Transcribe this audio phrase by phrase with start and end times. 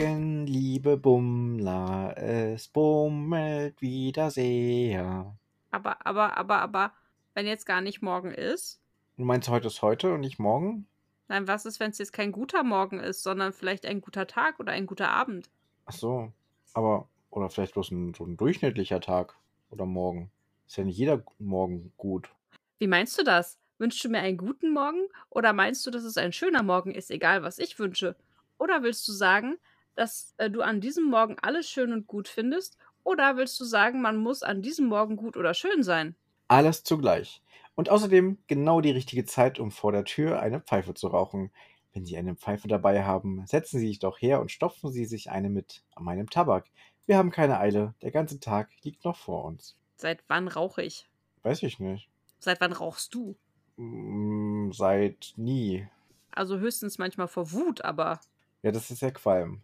[0.00, 5.36] Morgen, liebe Bummler, es bummelt wieder sehr.
[5.70, 6.92] Aber, aber, aber, aber,
[7.34, 8.80] wenn jetzt gar nicht morgen ist?
[9.18, 10.86] Du meinst, heute ist heute und nicht morgen?
[11.28, 14.58] Nein, was ist, wenn es jetzt kein guter Morgen ist, sondern vielleicht ein guter Tag
[14.58, 15.50] oder ein guter Abend?
[15.84, 16.32] Ach so,
[16.72, 19.36] aber, oder vielleicht bloß ein, so ein durchschnittlicher Tag
[19.68, 20.30] oder Morgen.
[20.66, 22.30] Ist ja nicht jeder Morgen gut.
[22.78, 23.58] Wie meinst du das?
[23.76, 27.10] Wünschst du mir einen guten Morgen oder meinst du, dass es ein schöner Morgen ist,
[27.10, 28.16] egal was ich wünsche?
[28.56, 29.58] Oder willst du sagen,
[29.94, 32.76] dass äh, du an diesem Morgen alles schön und gut findest?
[33.04, 36.16] Oder willst du sagen, man muss an diesem Morgen gut oder schön sein?
[36.48, 37.42] Alles zugleich.
[37.74, 41.50] Und außerdem genau die richtige Zeit, um vor der Tür eine Pfeife zu rauchen.
[41.92, 45.30] Wenn Sie eine Pfeife dabei haben, setzen Sie sich doch her und stopfen Sie sich
[45.30, 46.66] eine mit an meinem Tabak.
[47.06, 49.76] Wir haben keine Eile, der ganze Tag liegt noch vor uns.
[49.96, 51.08] Seit wann rauche ich?
[51.42, 52.10] Weiß ich nicht.
[52.38, 53.38] Seit wann rauchst du?
[53.76, 55.88] Mm, Seit nie.
[56.32, 58.20] Also höchstens manchmal vor Wut, aber
[58.62, 59.62] Ja, das ist ja Qualm.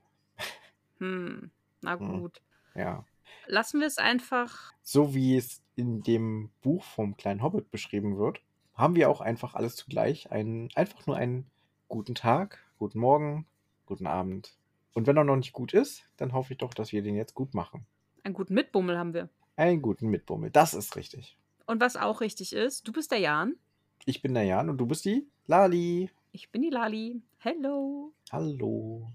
[0.99, 1.51] Hm,
[1.83, 2.21] na Hm.
[2.21, 2.41] gut.
[2.75, 3.05] Ja.
[3.47, 4.73] Lassen wir es einfach.
[4.83, 8.41] So wie es in dem Buch vom kleinen Hobbit beschrieben wird,
[8.75, 10.31] haben wir auch einfach alles zugleich.
[10.31, 11.47] Einen, einfach nur einen
[11.89, 13.47] guten Tag, guten Morgen,
[13.87, 14.57] guten Abend.
[14.95, 17.35] Und wenn er noch nicht gut ist, dann hoffe ich doch, dass wir den jetzt
[17.35, 17.87] gut machen.
[18.25, 19.29] Einen guten Mitbummel haben wir.
[19.57, 20.51] Einen guten Mitbummel.
[20.51, 21.37] Das ist richtig.
[21.67, 23.55] Und was auch richtig ist, du bist der Jan.
[24.05, 26.11] Ich bin der Jan und du bist die Lali.
[26.33, 27.23] Ich bin die Lali.
[27.39, 28.13] Hello.
[28.31, 29.09] Hallo.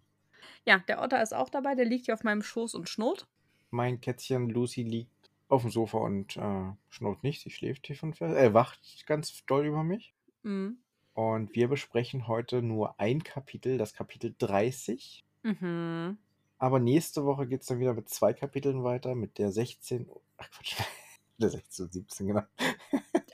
[0.65, 1.75] Ja, der Otter ist auch dabei.
[1.75, 3.27] Der liegt hier auf meinem Schoß und schnurrt.
[3.69, 7.41] Mein Kätzchen Lucy liegt auf dem Sofa und äh, schnurrt nicht.
[7.41, 8.35] Sie schläft tief und fest.
[8.35, 10.13] Äh, wacht ganz doll über mich.
[10.43, 10.77] Mhm.
[11.13, 15.25] Und wir besprechen heute nur ein Kapitel, das Kapitel 30.
[15.43, 16.17] Mhm.
[16.57, 20.07] Aber nächste Woche geht es dann wieder mit zwei Kapiteln weiter, mit der 16.
[20.37, 20.75] Ach Quatsch,
[21.37, 22.43] der 16 und 17, genau.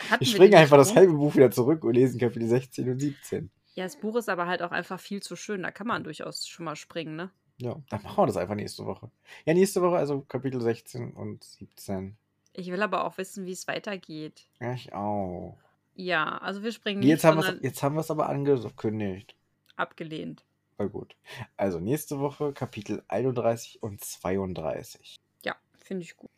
[0.09, 3.51] Hatten Ich springe einfach das halbe Buch wieder zurück und lesen Kapitel 16 und 17.
[3.77, 5.61] Ja, das Buch ist aber halt auch einfach viel zu schön.
[5.61, 7.29] Da kann man durchaus schon mal springen, ne?
[7.59, 9.11] Ja, dann machen wir das einfach nächste Woche.
[9.45, 12.17] Ja, nächste Woche also Kapitel 16 und 17.
[12.53, 14.47] Ich will aber auch wissen, wie es weitergeht.
[14.59, 15.59] Ja, ich auch.
[15.93, 19.35] Ja, also wir springen Jetzt nicht, haben, sondern jetzt haben wir es aber angekündigt.
[19.75, 20.43] abgelehnt.
[20.75, 21.15] Voll gut.
[21.55, 25.17] Also nächste Woche Kapitel 31 und 32.
[25.43, 26.31] Ja, finde ich gut.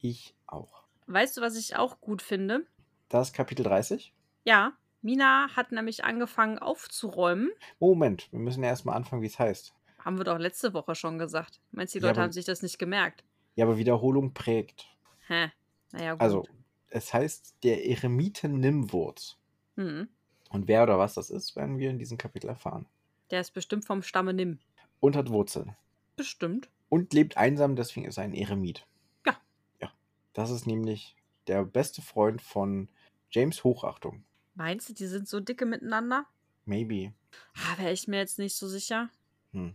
[0.00, 0.84] Ich auch.
[1.08, 2.64] Weißt du, was ich auch gut finde?
[3.08, 4.12] Das Kapitel 30?
[4.44, 7.50] Ja, Mina hat nämlich angefangen aufzuräumen.
[7.78, 9.74] Moment, wir müssen ja erstmal anfangen, wie es heißt.
[10.04, 11.60] Haben wir doch letzte Woche schon gesagt.
[11.70, 13.24] Meinst du, die Ja, Leute aber- haben sich das nicht gemerkt?
[13.54, 14.86] Ja, aber Wiederholung prägt.
[15.26, 15.50] Hä?
[15.92, 16.20] Naja, gut.
[16.22, 16.44] Also,
[16.90, 19.36] es heißt der Eremiten Nimwurz.
[19.76, 20.08] Hm.
[20.50, 22.86] Und wer oder was das ist, werden wir in diesem Kapitel erfahren.
[23.30, 24.58] Der ist bestimmt vom Stamme Nimm.
[25.00, 25.76] Und hat Wurzeln.
[26.16, 26.68] Bestimmt.
[26.88, 28.86] Und lebt einsam, deswegen ist er ein Eremit.
[29.26, 29.36] Ja.
[29.80, 29.92] Ja.
[30.32, 31.14] Das ist nämlich
[31.46, 32.88] der beste Freund von
[33.30, 34.24] James Hochachtung.
[34.58, 36.26] Meinst du, die sind so dicke miteinander?
[36.64, 37.12] Maybe.
[37.54, 39.08] Ah, Wäre ich mir jetzt nicht so sicher.
[39.52, 39.74] Hm.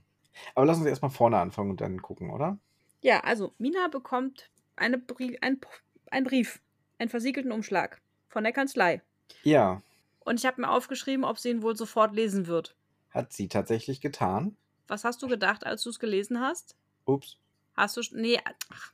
[0.56, 2.58] Aber lass uns erstmal vorne anfangen und dann gucken, oder?
[3.02, 5.62] Ja, also Mina bekommt eine Brie ein,
[6.12, 6.60] ein Brief,
[7.00, 9.02] einen versiegelten Umschlag von der Kanzlei.
[9.44, 9.82] Ja,
[10.20, 12.76] Und ich habe mir aufgeschrieben, ob sie ihn wohl sofort lesen wird.
[13.12, 14.58] hat sie tatsächlich getan.
[14.90, 16.76] Was hast du gedacht, als du es gelesen hast?
[17.06, 17.38] Ups.
[17.76, 18.02] Hast du.
[18.12, 18.40] Nee.
[18.70, 18.92] Ach,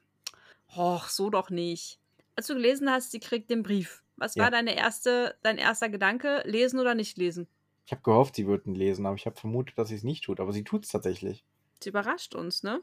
[0.77, 1.99] och, so doch nicht.
[2.35, 4.03] Als du gelesen hast, sie kriegt den Brief.
[4.19, 4.43] Was Ja.
[4.43, 6.41] war deine erste, dein erster Gedanke?
[6.45, 7.47] Lesen oder nicht lesen?
[7.85, 10.23] Ich habe gehofft, sie würde ihn lesen, aber ich habe vermutet, dass sie es nicht
[10.23, 10.39] tut.
[10.39, 11.43] Aber sie tut es tatsächlich.
[11.81, 12.81] Sie überrascht uns, ne?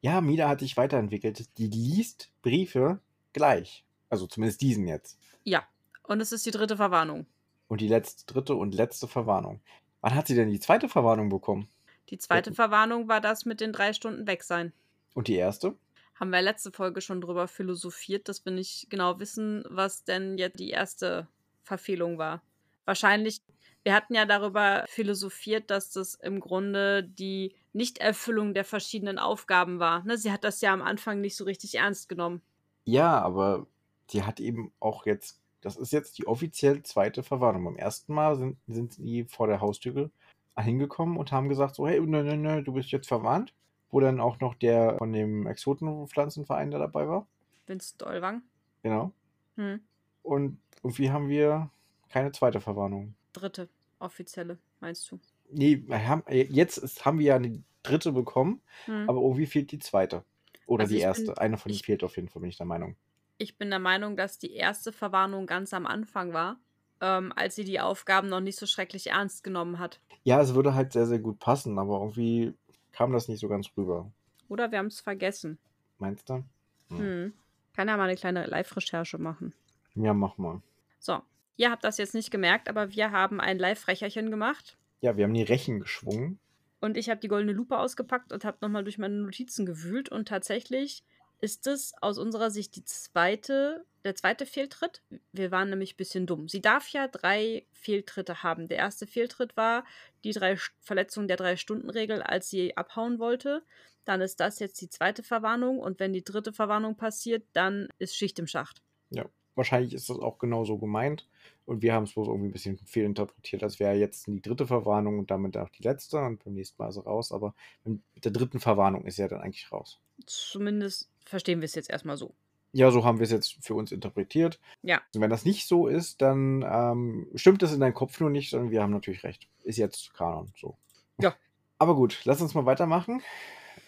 [0.00, 1.46] Ja, Mida hat sich weiterentwickelt.
[1.58, 3.00] Die liest Briefe
[3.32, 3.84] gleich.
[4.08, 5.18] Also zumindest diesen jetzt.
[5.44, 5.66] Ja.
[6.04, 7.26] Und es ist die dritte Verwarnung.
[7.68, 9.60] Und die letzte, dritte und letzte Verwarnung.
[10.00, 11.68] Wann hat sie denn die zweite Verwarnung bekommen?
[12.08, 14.72] Die zweite Verwarnung war das mit den drei Stunden weg sein.
[15.14, 15.74] Und die erste?
[16.18, 20.58] Haben wir letzte Folge schon drüber philosophiert, dass wir nicht genau wissen, was denn jetzt
[20.58, 21.28] die erste
[21.62, 22.42] Verfehlung war.
[22.84, 23.40] Wahrscheinlich,
[23.84, 30.02] wir hatten ja darüber philosophiert, dass das im Grunde die Nichterfüllung der verschiedenen Aufgaben war.
[30.04, 32.42] Ne, sie hat das ja am Anfang nicht so richtig ernst genommen.
[32.84, 33.66] Ja, aber
[34.10, 37.64] sie hat eben auch jetzt, das ist jetzt die offiziell zweite Verwarnung.
[37.64, 40.10] Beim ersten Mal sind, sind sie vor der Haustür
[40.58, 43.54] hingekommen und haben gesagt so, hey, nö, nö, nö, du bist jetzt verwarnt.
[43.90, 47.26] Wo dann auch noch der von dem Exotenpflanzenverein, der dabei war.
[47.66, 48.42] Vincent Olwang.
[48.82, 49.12] Genau.
[49.56, 49.80] Hm.
[50.22, 51.70] Und irgendwie haben wir
[52.08, 53.14] keine zweite Verwarnung.
[53.32, 53.68] Dritte
[53.98, 55.18] offizielle, meinst du?
[55.50, 59.08] Nee, haben, jetzt ist, haben wir ja eine dritte bekommen, Hm.
[59.08, 60.24] aber irgendwie fehlt die zweite.
[60.66, 61.26] Oder Also die erste.
[61.26, 62.96] bin- Eine von denen fehlt auf jeden Fall, bin ich der Meinung.
[63.38, 66.58] Ich bin der Meinung, dass die erste Verwarnung ganz am Anfang war,
[67.00, 70.00] ähm, als sie die Aufgaben noch nicht so schrecklich ernst genommen hat.
[70.24, 72.52] Ja, es würde halt sehr, sehr gut passen, aber irgendwie
[72.98, 74.10] kam das nicht so ganz rüber.
[74.48, 75.56] Oder wir haben es vergessen.
[75.98, 76.42] Meinst du?
[76.88, 76.98] Hm.
[76.98, 77.32] Hm.
[77.76, 79.54] Kann ja mal eine kleine Live-Recherche machen.
[79.94, 80.60] Ja, mach mal.
[80.98, 81.20] So,
[81.56, 84.76] ihr habt das jetzt nicht gemerkt, aber wir haben ein Live-Frecherchen gemacht.
[85.00, 86.40] Ja, wir haben die Rechen geschwungen.
[86.80, 90.08] Und ich habe die goldene Lupe ausgepackt und habe nochmal durch meine Notizen gewühlt.
[90.08, 91.04] Und tatsächlich
[91.40, 95.02] ist es aus unserer Sicht die zweite, der zweite Fehltritt.
[95.32, 96.48] Wir waren nämlich ein bisschen dumm.
[96.48, 98.68] Sie darf ja drei Fehltritte haben.
[98.68, 99.84] Der erste Fehltritt war
[100.24, 103.62] die drei Verletzung der Drei-Stunden-Regel, als sie abhauen wollte.
[104.04, 105.78] Dann ist das jetzt die zweite Verwarnung.
[105.78, 108.82] Und wenn die dritte Verwarnung passiert, dann ist Schicht im Schacht.
[109.10, 109.24] Ja,
[109.58, 111.28] wahrscheinlich ist das auch genau so gemeint.
[111.66, 113.60] Und wir haben es bloß irgendwie ein bisschen fehlinterpretiert.
[113.60, 116.18] Das wäre jetzt die dritte Verwarnung und damit auch die letzte.
[116.18, 117.30] Und beim nächsten Mal ist er raus.
[117.30, 120.00] Aber mit der dritten Verwarnung ist er dann eigentlich raus.
[120.24, 122.34] Zumindest verstehen wir es jetzt erstmal so.
[122.72, 124.60] Ja, so haben wir es jetzt für uns interpretiert.
[124.82, 125.02] Ja.
[125.14, 128.50] Und wenn das nicht so ist, dann ähm, stimmt das in deinem Kopf nur nicht,
[128.50, 129.48] sondern wir haben natürlich recht.
[129.64, 130.76] Ist jetzt Kanon so.
[131.18, 131.34] Ja.
[131.78, 133.22] Aber gut, lass uns mal weitermachen.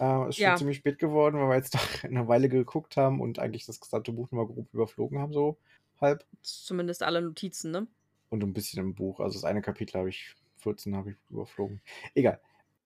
[0.01, 0.57] Äh, ist schon Ja.
[0.57, 4.13] ziemlich spät geworden, weil wir jetzt doch eine Weile geguckt haben und eigentlich das gesamte
[4.13, 5.59] Buch nur mal grob überflogen haben, so
[6.01, 6.25] halb.
[6.43, 7.87] Zumindest alle Notizen, ne?
[8.31, 9.21] Und ein bisschen im Buch.
[9.21, 11.81] Also das eine Kapitel habe ich, 14 habe ich überflogen.
[12.15, 12.41] Egal.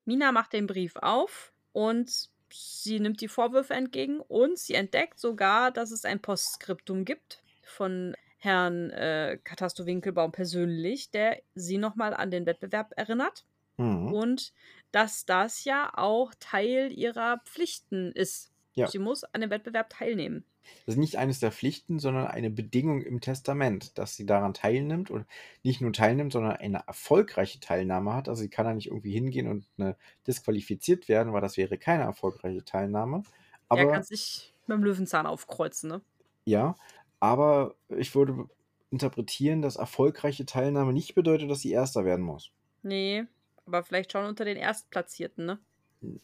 [0.04, 5.70] Mina macht den Brief auf und sie nimmt die Vorwürfe entgegen und sie entdeckt sogar,
[5.70, 12.30] dass es ein Postskriptum gibt von Herrn äh, Katasto Winkelbaum persönlich, der sie nochmal an
[12.30, 13.44] den Wettbewerb erinnert
[13.76, 14.12] Mhm.
[14.12, 14.52] und
[14.92, 18.52] dass das ja auch Teil ihrer Pflichten ist.
[18.74, 18.86] Ja.
[18.88, 20.44] Sie muss an dem Wettbewerb teilnehmen.
[20.86, 25.10] Das ist nicht eines der Pflichten, sondern eine Bedingung im Testament, dass sie daran teilnimmt
[25.10, 25.26] und
[25.62, 28.28] nicht nur teilnimmt, sondern eine erfolgreiche Teilnahme hat.
[28.28, 32.04] Also sie kann da nicht irgendwie hingehen und eine disqualifiziert werden, weil das wäre keine
[32.04, 33.24] erfolgreiche Teilnahme.
[33.72, 36.02] er Aber kann sich mit dem Löwenzahn aufkreuzen, ne?
[36.46, 36.76] ja,
[37.20, 38.48] aber ich würde
[38.90, 42.52] interpretieren, dass erfolgreiche Teilnahme nicht bedeutet, dass sie Erster werden muss.
[42.82, 43.26] Nee,
[43.66, 45.58] aber vielleicht schon unter den Erstplatzierten, ne?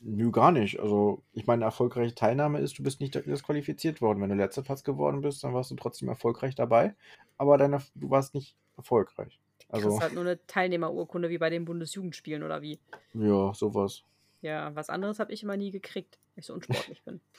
[0.01, 0.79] Nö, gar nicht.
[0.79, 4.21] Also, ich meine, erfolgreiche Teilnahme ist, du bist nicht disqualifiziert worden.
[4.21, 6.95] Wenn du letzter Platz geworden bist, dann warst du trotzdem erfolgreich dabei,
[7.39, 9.41] aber deine, du warst nicht erfolgreich.
[9.69, 12.79] Also, kriegst halt nur eine Teilnehmerurkunde wie bei den Bundesjugendspielen oder wie.
[13.15, 14.03] ja, sowas.
[14.43, 17.21] Ja, was anderes habe ich immer nie gekriegt, weil ich so unsportlich bin.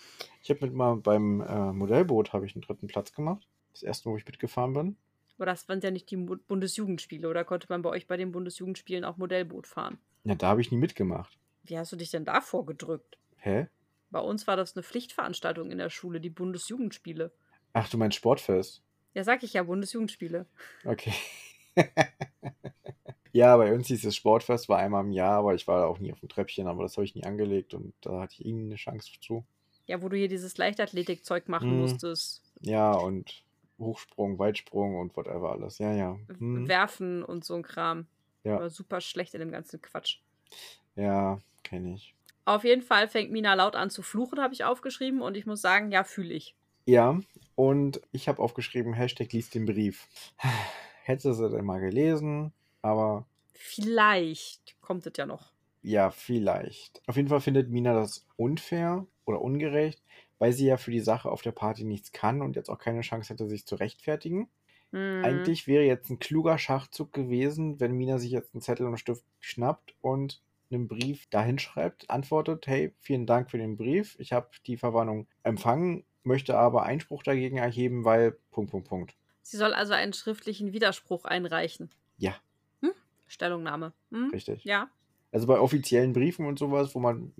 [0.44, 3.48] Ich habe mit mal beim äh, Modellboot habe ich einen dritten Platz gemacht.
[3.74, 4.98] Das erste, wo ich mitgefahren bin.
[5.42, 9.04] Aber das waren ja nicht die Bundesjugendspiele, oder konnte man bei euch bei den Bundesjugendspielen
[9.04, 9.98] auch Modellboot fahren?
[10.24, 11.36] Ja, da habe ich nie mitgemacht.
[11.64, 13.18] Wie hast du dich denn da vorgedrückt?
[13.38, 13.66] Hä?
[14.12, 17.32] Bei uns war das eine Pflichtveranstaltung in der Schule, die Bundesjugendspiele.
[17.74, 18.84] Ach, du meinst Sportfest?
[19.16, 20.46] Ja, sag ich ja, Bundesjugendspiele.
[20.86, 21.14] Okay.
[23.32, 26.12] ja, bei uns hieß es Sportfest, war einmal im Jahr, aber ich war auch nie
[26.14, 28.76] auf dem Treppchen, aber das habe ich nie angelegt und da hatte ich irgendwie eine
[28.76, 29.44] Chance zu.
[29.88, 31.78] Ja, wo du hier dieses Leichtathletikzeug machen Mhm.
[31.80, 32.44] musstest.
[32.60, 33.44] Ja, und
[33.82, 35.78] Hochsprung, Weitsprung und whatever alles.
[35.80, 36.18] Ja, ja.
[36.38, 36.68] Hm.
[36.68, 38.08] Werfen und so ein Kram.
[38.44, 38.60] Ja.
[38.60, 40.20] War super schlecht in dem ganzen Quatsch.
[40.96, 42.16] Ja, kenne ich.
[42.46, 45.22] Auf jeden Fall fängt Mina laut an zu fluchen, habe ich aufgeschrieben.
[45.22, 46.56] Und ich muss sagen, ja, fühle ich.
[46.86, 47.20] Ja,
[47.56, 50.08] und ich habe aufgeschrieben, Hashtag liest den Brief.
[51.04, 55.52] Hätte sie denn mal gelesen, aber Vielleicht kommt es ja noch.
[55.84, 57.02] ja, vielleicht.
[57.08, 60.02] Auf jeden Fall findet Mina das unfair oder ungerecht,
[60.42, 63.02] weil sie ja für die Sache auf der Party nichts kann und jetzt auch keine
[63.02, 64.50] Chance hätte, sich zu rechtfertigen.
[64.92, 65.24] Hm.
[65.24, 68.98] Eigentlich wäre jetzt ein kluger Schachzug gewesen, wenn Mina sich jetzt einen Zettel und einen
[68.98, 70.42] Stift schnappt und
[70.72, 75.28] einen Brief dahin schreibt, antwortet, hey, vielen Dank für den Brief, ich habe die Verwarnung
[75.44, 79.16] empfangen, möchte aber Einspruch dagegen erheben, weil Punkt, Punkt, Punkt.
[79.44, 81.92] Sie soll also einen schriftlichen Widerspruch einreichen.
[82.18, 82.36] Ja.
[82.82, 82.94] Hm?
[83.28, 83.94] Stellungnahme.
[84.10, 84.32] Hm?
[84.32, 84.64] Richtig.
[84.64, 84.90] Ja.
[85.32, 87.34] Also bei offiziellen Briefen und sowas, wo man,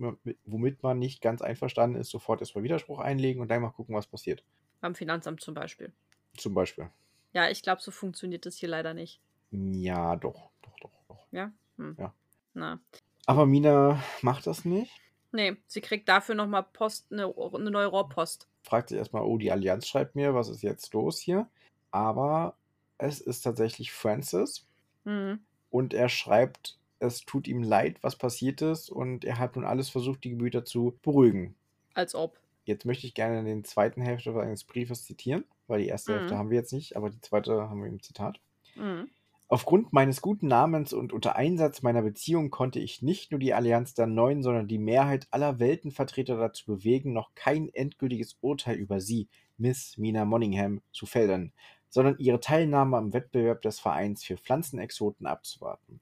[0.44, 4.06] womit man nicht ganz einverstanden ist, sofort erstmal Widerspruch einlegen und dann mal gucken, was
[4.06, 4.42] passiert.
[4.80, 5.92] Beim Finanzamt zum Beispiel.
[6.36, 6.88] Zum Beispiel.
[7.34, 9.20] Ja, ich glaube, so funktioniert das hier leider nicht.
[9.50, 11.26] Ja, doch, doch, doch, doch.
[11.30, 11.52] Ja?
[11.76, 11.96] Hm.
[11.98, 12.14] Ja.
[12.54, 12.80] Na.
[13.26, 14.90] Aber Mina macht das nicht.
[15.30, 18.48] Nee, sie kriegt dafür nochmal Post, eine, eine neue Rohrpost.
[18.62, 21.48] fragt sich erstmal, oh, die Allianz schreibt mir, was ist jetzt los hier?
[21.90, 22.56] Aber
[22.98, 24.66] es ist tatsächlich Francis
[25.04, 25.40] Mhm.
[25.70, 29.90] und er schreibt, es tut ihm leid, was passiert ist und er hat nun alles
[29.90, 31.56] versucht, die Gemüter zu beruhigen.
[31.94, 32.38] Als ob.
[32.64, 36.16] Jetzt möchte ich gerne den zweiten Hälfte eines Briefes zitieren, weil die erste Mhm.
[36.16, 38.40] Hälfte haben wir jetzt nicht, aber die zweite haben wir im Zitat.
[38.74, 39.08] Mhm.
[39.48, 43.94] Aufgrund meines guten Namens und unter Einsatz meiner Beziehung konnte ich nicht nur die Allianz
[43.94, 49.28] der Neuen, sondern die Mehrheit aller Weltenvertreter dazu bewegen, noch kein endgültiges Urteil über sie,
[49.58, 51.52] Miss Mina Monningham, zu fällen,
[51.90, 56.00] sondern ihre Teilnahme am Wettbewerb des Vereins für Pflanzenexoten abzuwarten.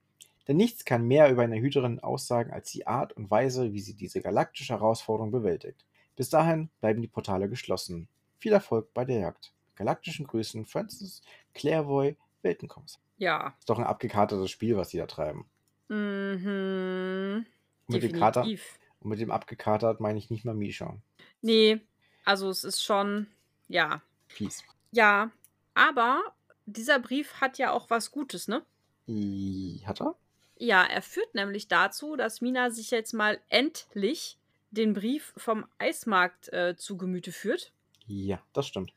[0.50, 3.94] Denn nichts kann mehr über eine Hüterin aussagen als die Art und Weise, wie sie
[3.94, 5.84] diese galaktische Herausforderung bewältigt.
[6.16, 8.08] Bis dahin bleiben die Portale geschlossen.
[8.40, 9.52] Viel Erfolg bei der Jagd.
[9.76, 11.22] Galaktischen Grüßen, Francis
[11.54, 13.00] Clairvoy, Weltenkommissar.
[13.18, 13.54] Ja.
[13.60, 15.44] Ist doch ein abgekartetes Spiel, was die da treiben.
[15.86, 17.46] Mhm.
[17.86, 20.96] Und mit dem, Kater, und mit dem abgekatert meine ich nicht mal Misha.
[21.42, 21.80] Nee,
[22.24, 23.28] also es ist schon,
[23.68, 24.02] ja.
[24.26, 24.64] Fies.
[24.90, 25.30] Ja,
[25.74, 26.20] aber
[26.66, 28.66] dieser Brief hat ja auch was Gutes, ne?
[29.06, 30.16] I- Hat er?
[30.62, 34.36] Ja, er führt nämlich dazu, dass Mina sich jetzt mal endlich
[34.70, 37.72] den Brief vom Eismarkt äh, zu Gemüte führt.
[38.06, 38.92] Ja, das stimmt.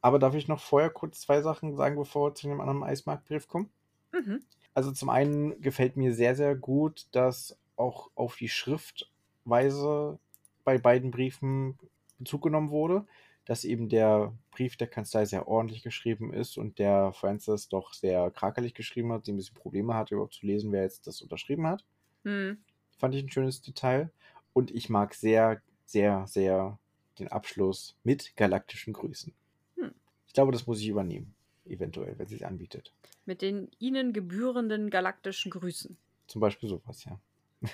[0.00, 3.46] Aber darf ich noch vorher kurz zwei Sachen sagen, bevor wir zu dem anderen Eismarktbrief
[3.46, 3.70] kommen?
[4.12, 4.42] Mhm.
[4.74, 10.18] Also zum einen gefällt mir sehr, sehr gut, dass auch auf die Schriftweise
[10.64, 11.78] bei beiden Briefen
[12.18, 13.06] Bezug genommen wurde,
[13.44, 18.30] dass eben der Brief der Kanzlei sehr ordentlich geschrieben ist und der Francis doch sehr
[18.30, 21.66] krakelig geschrieben hat, die ein bisschen Probleme hatte, überhaupt zu lesen, wer jetzt das unterschrieben
[21.66, 21.84] hat.
[22.24, 22.58] Hm.
[22.98, 24.10] Fand ich ein schönes Detail.
[24.52, 26.78] Und ich mag sehr, sehr, sehr
[27.18, 29.32] den Abschluss mit galaktischen Grüßen.
[29.76, 29.92] Hm.
[30.26, 31.34] Ich glaube, das muss ich übernehmen,
[31.66, 32.92] eventuell, wenn sie es anbietet.
[33.26, 35.96] Mit den ihnen gebührenden galaktischen Grüßen.
[36.28, 37.20] Zum Beispiel sowas, ja.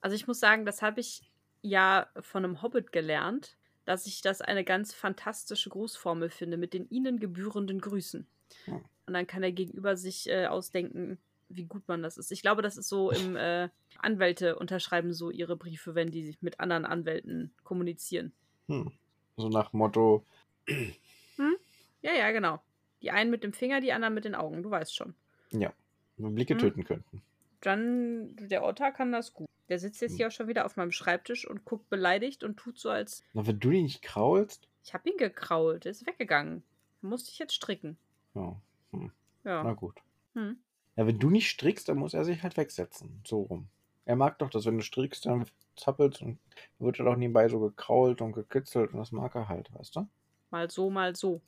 [0.00, 1.28] Also ich muss sagen, das habe ich
[1.60, 3.56] ja von einem Hobbit gelernt,
[3.88, 8.26] dass ich das eine ganz fantastische Grußformel finde, mit den ihnen gebührenden Grüßen.
[8.66, 8.84] Hm.
[9.06, 11.16] Und dann kann der Gegenüber sich äh, ausdenken,
[11.48, 12.30] wie gut man das ist.
[12.30, 16.60] Ich glaube, das ist so im äh, Anwälte unterschreiben so ihre Briefe, wenn die mit
[16.60, 18.32] anderen Anwälten kommunizieren.
[18.66, 18.92] Hm.
[19.38, 20.24] So nach Motto,
[20.66, 21.56] Hm?
[22.02, 22.60] Ja, ja, genau.
[23.00, 25.14] Die einen mit dem Finger, die anderen mit den Augen, du weißt schon.
[25.50, 25.72] ja,
[26.18, 26.60] wenn Blicke Hm.
[26.60, 27.22] töten könnten.
[27.62, 29.48] Dann, der Otter kann das gut.
[29.68, 30.16] Der sitzt jetzt Hm.
[30.16, 33.46] hier auch schon wieder auf meinem Schreibtisch und guckt beleidigt und tut so, als Na,
[33.46, 35.84] wenn du die nicht kraulst, ich habe ihn gekrault.
[35.84, 36.62] Der ist weggegangen.
[37.02, 37.98] Musste ich jetzt stricken.
[38.34, 38.56] ja,
[38.92, 39.12] hm.
[39.44, 39.62] Ja.
[39.62, 40.00] na gut.
[40.34, 40.58] Hm.
[40.96, 43.20] Ja, wenn du nicht strickst, dann muss er sich halt wegsetzen.
[43.26, 43.68] So rum.
[44.04, 45.46] Er mag doch das, wenn du strickst, dann
[45.76, 46.38] zappelst und
[46.78, 50.08] wird er doch nebenbei so gekrault und gekitzelt und das mag er halt, weißt du?
[50.50, 51.40] Mal so, mal so.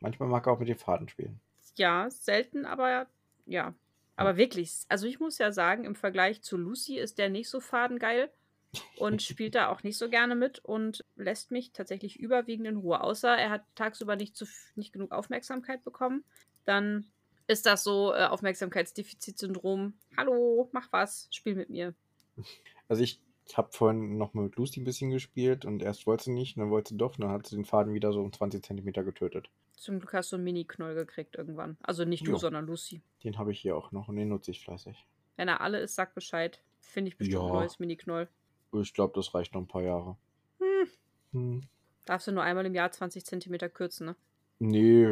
[0.00, 1.40] Manchmal mag er auch mit den Faden spielen.
[1.76, 3.06] Ja, selten, aber
[3.46, 3.74] ja.
[4.18, 7.60] Aber wirklich, also ich muss ja sagen, im Vergleich zu Lucy ist der nicht so
[7.60, 8.30] fadengeil
[8.96, 13.00] und spielt da auch nicht so gerne mit und lässt mich tatsächlich überwiegend in Ruhe.
[13.00, 14.44] Außer er hat tagsüber nicht, zu,
[14.74, 16.24] nicht genug Aufmerksamkeit bekommen.
[16.64, 17.06] Dann
[17.46, 19.94] ist das so äh, Aufmerksamkeitsdefizitsyndrom.
[20.16, 21.94] Hallo, mach was, spiel mit mir.
[22.88, 23.20] Also ich
[23.54, 26.70] habe vorhin noch mal mit Lucy ein bisschen gespielt und erst wollte sie nicht dann
[26.70, 29.48] wollte sie doch dann hat sie den Faden wieder so um 20 Zentimeter getötet.
[29.78, 31.76] Zum Glück hast du einen Mini-Knoll gekriegt irgendwann.
[31.82, 32.36] Also nicht du, Jo.
[32.38, 33.00] sondern Lucy.
[33.22, 35.06] Den habe ich hier auch noch und den nutze ich fleißig.
[35.36, 36.60] Wenn er alle ist, sag Bescheid.
[36.80, 37.52] Finde ich bestimmt ein Ja.
[37.54, 38.28] neues Mini-Knoll.
[38.74, 40.16] Ich glaube, das reicht noch ein paar Jahre.
[40.58, 40.88] Hm.
[41.32, 41.62] Hm.
[42.06, 44.16] Darfst du nur einmal im Jahr 20 Zentimeter kürzen, ne?
[44.58, 45.06] Nee,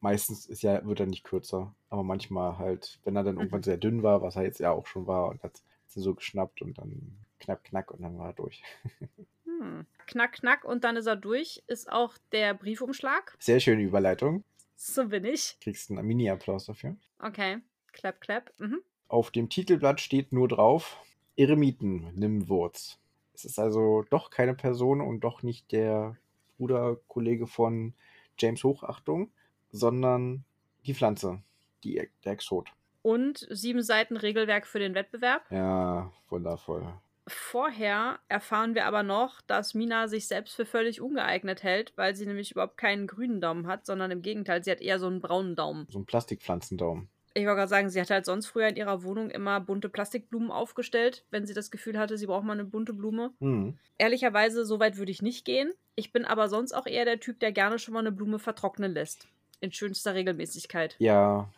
[0.00, 1.74] meistens ist ja, wird er nicht kürzer.
[1.90, 3.64] Aber manchmal halt, wenn er dann irgendwann Mhm.
[3.64, 6.62] sehr dünn war, was er jetzt ja auch schon war, und hat sie so geschnappt
[6.62, 8.62] und dann knapp, knack und dann war er durch.
[9.66, 9.86] Hm.
[10.06, 11.62] Knack, knack und dann ist er durch.
[11.66, 13.34] Ist auch der Briefumschlag.
[13.38, 14.44] Sehr schöne Überleitung.
[14.76, 15.56] So bin ich.
[15.60, 16.96] Kriegst einen Mini-Applaus dafür.
[17.18, 17.58] Okay.
[17.92, 18.52] Clap, clap.
[18.58, 18.82] Mhm.
[19.08, 20.98] Auf dem Titelblatt steht nur drauf:
[21.36, 22.98] Eremiten, nimm Wurz.
[23.34, 26.16] Es ist also doch keine Person und doch nicht der
[26.56, 27.94] Bruderkollege von
[28.38, 29.30] James Hochachtung,
[29.70, 30.44] sondern
[30.86, 31.42] die Pflanze,
[31.84, 32.70] die, der Exot.
[33.02, 35.42] Und sieben Seiten Regelwerk für den Wettbewerb.
[35.50, 36.92] Ja, wundervoll.
[37.28, 42.24] Vorher erfahren wir aber noch, dass Mina sich selbst für völlig ungeeignet hält, weil sie
[42.24, 45.56] nämlich überhaupt keinen grünen Daumen hat, sondern im Gegenteil, sie hat eher so einen braunen
[45.56, 45.86] Daumen.
[45.90, 47.08] So ein Plastikpflanzendaumen.
[47.34, 50.50] Ich wollte gerade sagen, sie hat halt sonst früher in ihrer Wohnung immer bunte Plastikblumen
[50.50, 53.34] aufgestellt, wenn sie das Gefühl hatte, sie braucht mal eine bunte Blume.
[53.40, 53.76] Hm.
[53.98, 55.72] Ehrlicherweise, so weit würde ich nicht gehen.
[55.96, 58.92] Ich bin aber sonst auch eher der Typ, der gerne schon mal eine Blume vertrocknen
[58.92, 59.28] lässt.
[59.60, 60.96] In schönster Regelmäßigkeit.
[60.98, 61.50] Ja,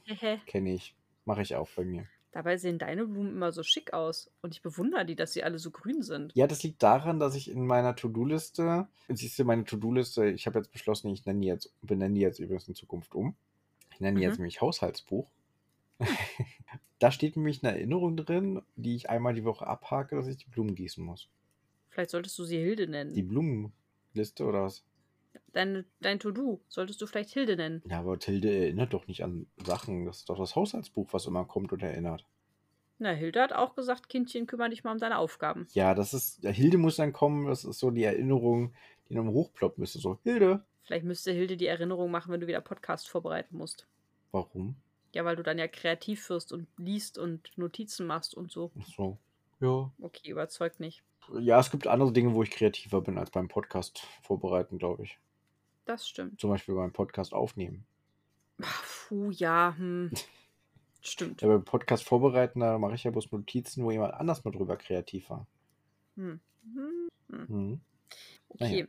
[0.46, 0.96] kenne ich.
[1.26, 2.06] Mache ich auch bei mir.
[2.38, 4.30] Dabei sehen deine Blumen immer so schick aus.
[4.42, 6.30] Und ich bewundere die, dass sie alle so grün sind.
[6.36, 10.56] Ja, das liegt daran, dass ich in meiner To-Do-Liste, siehst du, meine To-Do-Liste, ich habe
[10.60, 13.34] jetzt beschlossen, ich nenne die jetzt, benenne die jetzt übrigens in Zukunft um.
[13.90, 14.30] Ich nenne die Mhm.
[14.30, 15.26] jetzt nämlich Haushaltsbuch.
[17.00, 20.48] da steht nämlich eine Erinnerung drin, die ich einmal die Woche abhake, dass ich die
[20.48, 21.28] Blumen gießen muss.
[21.88, 23.14] Vielleicht solltest du sie Hilde nennen.
[23.14, 24.84] Die Blumenliste oder was?
[25.58, 27.82] Dein, dein To-Do solltest du vielleicht Hilde nennen.
[27.90, 30.06] Ja, aber Tilde erinnert doch nicht an Sachen.
[30.06, 32.24] Das ist doch das Haushaltsbuch, was immer kommt und erinnert.
[32.98, 35.66] Na, Hilde hat auch gesagt, Kindchen, kümmere dich mal um deine Aufgaben.
[35.72, 38.72] Ja, das ist, ja, Hilde muss dann kommen, das ist so die Erinnerung,
[39.08, 39.98] die dann hochploppen müsste.
[39.98, 40.62] So, Hilde.
[40.84, 43.88] Vielleicht müsste Hilde die Erinnerung machen, wenn du wieder Podcast vorbereiten musst.
[44.30, 44.76] Warum?
[45.12, 48.70] Ja, weil du dann ja kreativ wirst und liest und Notizen machst und so.
[48.80, 49.18] Ach so.
[49.58, 49.90] Ja.
[50.00, 51.02] Okay, überzeugt nicht.
[51.40, 55.18] Ja, es gibt andere Dinge, wo ich kreativer bin als beim Podcast vorbereiten, glaube ich.
[55.88, 56.38] Das stimmt.
[56.38, 57.86] Zum Beispiel beim Podcast aufnehmen.
[59.08, 60.10] Puh, ja, hm.
[61.00, 61.40] Stimmt.
[61.40, 64.76] Ja, beim Podcast vorbereiten, da mache ich ja bloß Notizen, wo jemand anders mal drüber
[64.76, 65.46] kreativ war.
[66.16, 66.40] Hm.
[66.74, 67.08] Hm.
[67.30, 67.80] hm.
[68.50, 68.86] Okay.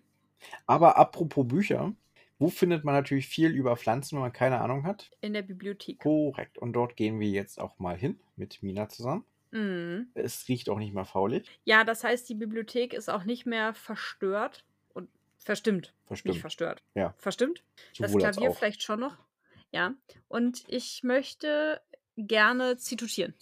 [0.65, 1.94] Aber apropos Bücher,
[2.38, 5.10] wo findet man natürlich viel über Pflanzen, wenn man keine Ahnung hat?
[5.22, 6.00] In der Bibliothek.
[6.00, 6.58] Korrekt.
[6.58, 9.24] Und dort gehen wir jetzt auch mal hin mit Mina zusammen.
[9.51, 10.10] Mhm.
[10.15, 11.50] Es riecht auch nicht mehr faulig.
[11.63, 14.65] Ja, das heißt, die Bibliothek ist auch nicht mehr verstört
[15.39, 15.93] verstimmt.
[16.05, 16.34] Verstimmt.
[16.34, 16.84] Nicht verstört.
[16.96, 17.13] Ja.
[17.17, 17.63] Verstimmt?
[17.98, 19.17] Das Sowohl als Klavier vielleicht schon noch.
[19.72, 19.93] Ja.
[20.27, 21.81] Und ich möchte
[22.17, 23.34] gerne zitieren.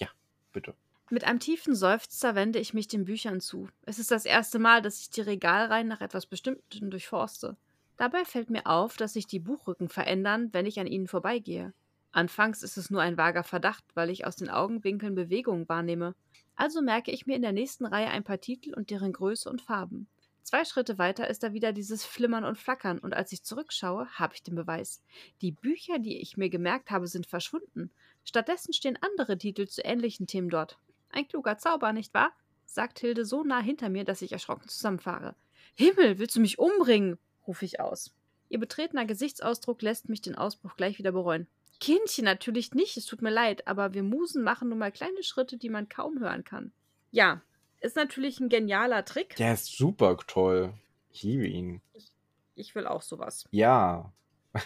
[0.52, 0.76] bitte.
[1.10, 3.70] Mit einem tiefen Seufzer wende ich mich den Büchern zu.
[3.86, 7.56] Es ist das erste Mal, dass ich die Regalreihen nach etwas Bestimmtem durchforste.
[7.96, 11.74] Dabei fällt mir auf, dass sich die Buchrücken verändern, wenn ich an ihnen vorbeigehe.
[12.12, 16.14] Anfangs ist es nur ein vager Verdacht, weil ich aus den Augenwinkeln Bewegungen wahrnehme.
[16.56, 19.62] Also merke ich mir in der nächsten Reihe ein paar Titel und deren Größe und
[19.62, 20.08] Farben.
[20.48, 24.34] Zwei Schritte weiter ist da wieder dieses Flimmern und Flackern, und als ich zurückschaue, habe
[24.34, 25.04] ich den Beweis.
[25.42, 27.92] Die Bücher, die ich mir gemerkt habe, sind verschwunden.
[28.24, 30.78] Stattdessen stehen andere Titel zu ähnlichen Themen dort.
[31.10, 32.32] Ein kluger Zauber, nicht wahr?
[32.66, 35.36] sagt Hilde so nah hinter mir, dass ich erschrocken zusammenfahre.
[35.76, 37.18] Himmel, willst du mich umbringen?
[37.46, 38.16] rufe ich aus.
[38.48, 41.48] Ihr betretener Gesichtsausdruck lässt mich den Ausbruch gleich wieder bereuen.
[41.82, 45.58] Kindchen, natürlich nicht, es tut mir leid, aber wir Musen machen nun mal kleine Schritte,
[45.58, 46.72] die man kaum hören kann.
[47.12, 47.42] Ja,
[47.82, 49.36] ist natürlich ein genialer Trick.
[49.36, 50.74] Der ist super toll.
[51.12, 51.82] Ich liebe ihn.
[51.94, 52.12] Ich,
[52.56, 53.48] ich will auch sowas.
[53.52, 54.12] Ja.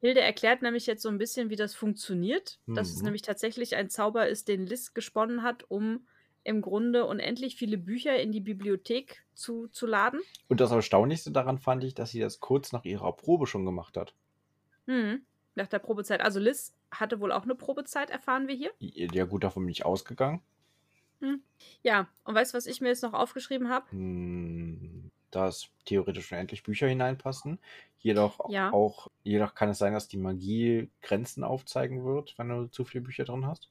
[0.00, 2.58] Hilde erklärt nämlich jetzt so ein bisschen, wie das funktioniert.
[2.66, 3.04] Dass es Mhm.
[3.06, 6.06] nämlich tatsächlich ein Zauber ist, den Liz gesponnen hat, um
[6.44, 10.20] im Grunde unendlich viele Bücher in die Bibliothek zu, zu laden.
[10.48, 13.96] Und das Erstaunlichste daran fand ich, dass sie das kurz nach ihrer Probe schon gemacht
[13.96, 14.14] hat.
[14.86, 15.24] Hm,
[15.56, 16.20] nach der Probezeit.
[16.20, 18.70] Also Liz hatte wohl auch eine Probezeit, erfahren wir hier.
[18.78, 20.40] Ja, gut, davon bin ich ausgegangen.
[21.82, 23.90] Ja, und weißt du, was ich mir jetzt noch aufgeschrieben habe?
[23.90, 27.58] Hm, Dass theoretisch unendlich Bücher hineinpassen.
[27.98, 28.72] Jedoch Ja.
[28.72, 33.02] auch, jedoch kann es sein, dass die Magie Grenzen aufzeigen wird, wenn du zu viele
[33.02, 33.70] Bücher drin hast.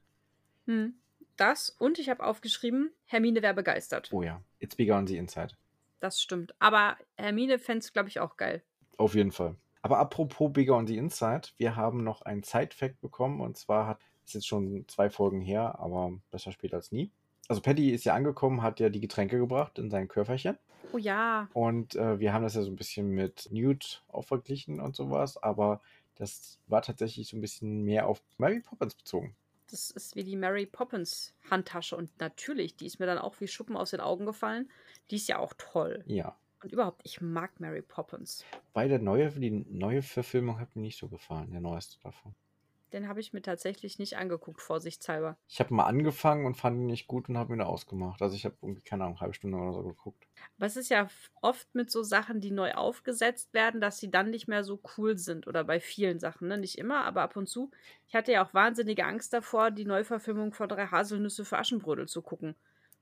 [0.66, 0.96] Hm,
[1.38, 4.10] das und ich habe aufgeschrieben, Hermine wäre begeistert.
[4.12, 5.56] Oh ja, It's Bigger on the Inside.
[6.00, 6.54] Das stimmt.
[6.60, 8.64] Aber Hermine fände es, glaube ich, auch geil.
[8.98, 9.56] Auf jeden Fall.
[9.82, 14.00] Aber apropos Bigger on the Inside, wir haben noch einen Side-Fact bekommen und zwar hat
[14.26, 17.12] es jetzt schon zwei Folgen her, aber besser später als nie.
[17.48, 20.58] Also Paddy ist ja angekommen, hat ja die Getränke gebracht in sein Köfferchen
[20.94, 21.48] Oh ja.
[21.54, 25.42] und äh, wir haben das ja so ein bisschen mit Newt auch verglichen und sowas,
[25.42, 25.82] aber
[26.16, 29.36] das war tatsächlich so ein bisschen mehr auf Mary Poppins bezogen.
[29.70, 31.98] Das ist wie die Mary Poppins Handtasche.
[31.98, 34.70] Und natürlich, die ist mir dann auch wie Schuppen aus den Augen gefallen.
[35.10, 36.04] Die ist ja auch toll.
[36.06, 36.38] Ja.
[36.64, 38.46] Und überhaupt, ich mag Mary Poppins.
[38.74, 42.34] Bei der neue, die neue Verfilmung hat mir nicht so gefallen, der neueste davon.
[42.94, 45.38] Den habe ich mir tatsächlich nicht angeguckt, vorsichtshalber.
[45.48, 48.22] Ich habe mal angefangen und fand ihn nicht gut und habe ihn ausgemacht.
[48.22, 50.28] Also ich habe irgendwie, keine Ahnung, eine halbe Stunde oder so geguckt.
[50.58, 51.08] Aber es ist ja
[51.42, 55.18] oft mit so Sachen, die neu aufgesetzt werden, dass sie dann nicht mehr so cool
[55.18, 55.48] sind.
[55.48, 56.58] Oder bei vielen Sachen, ne?
[56.58, 57.72] Nicht immer, aber ab und zu.
[58.08, 62.22] Ich hatte ja auch wahnsinnige Angst davor, die Neuverfilmung von Drei Haselnüsse für Aschenbrödel zu
[62.22, 62.56] gucken.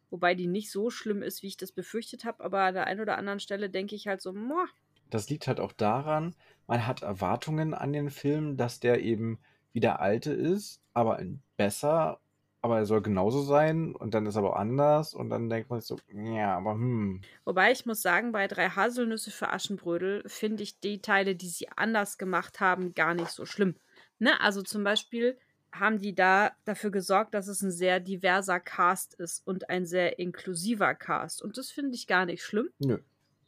[0.10, 3.02] Wobei die nicht so schlimm ist, wie ich das befürchtet habe, aber an der einen
[3.02, 4.68] oder anderen Stelle denke ich halt so, moah,
[5.10, 6.36] Das liegt halt auch daran,
[6.68, 9.40] man hat Erwartungen an den Film, dass der eben
[9.74, 12.20] wie der alte ist, aber in besser,
[12.62, 15.82] aber er soll genauso sein und dann ist er aber anders und dann denkt man
[15.82, 17.22] sich so, ja, aber hm.
[17.44, 21.68] Wobei ich muss sagen, bei drei Haselnüsse für Aschenbrödel finde ich die Teile, die sie
[21.76, 23.76] anders gemacht haben, gar nicht so schlimm.
[24.20, 24.40] Ne?
[24.40, 25.38] Also zum Beispiel
[25.74, 30.20] haben die da dafür gesorgt, dass es ein sehr diverser Cast ist und ein sehr
[30.20, 31.42] inklusiver Cast.
[31.42, 32.70] Und das finde ich gar nicht schlimm.
[32.80, 33.00] Nö.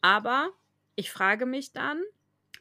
[0.02, 0.50] Aber
[0.96, 2.02] ich frage mich dann,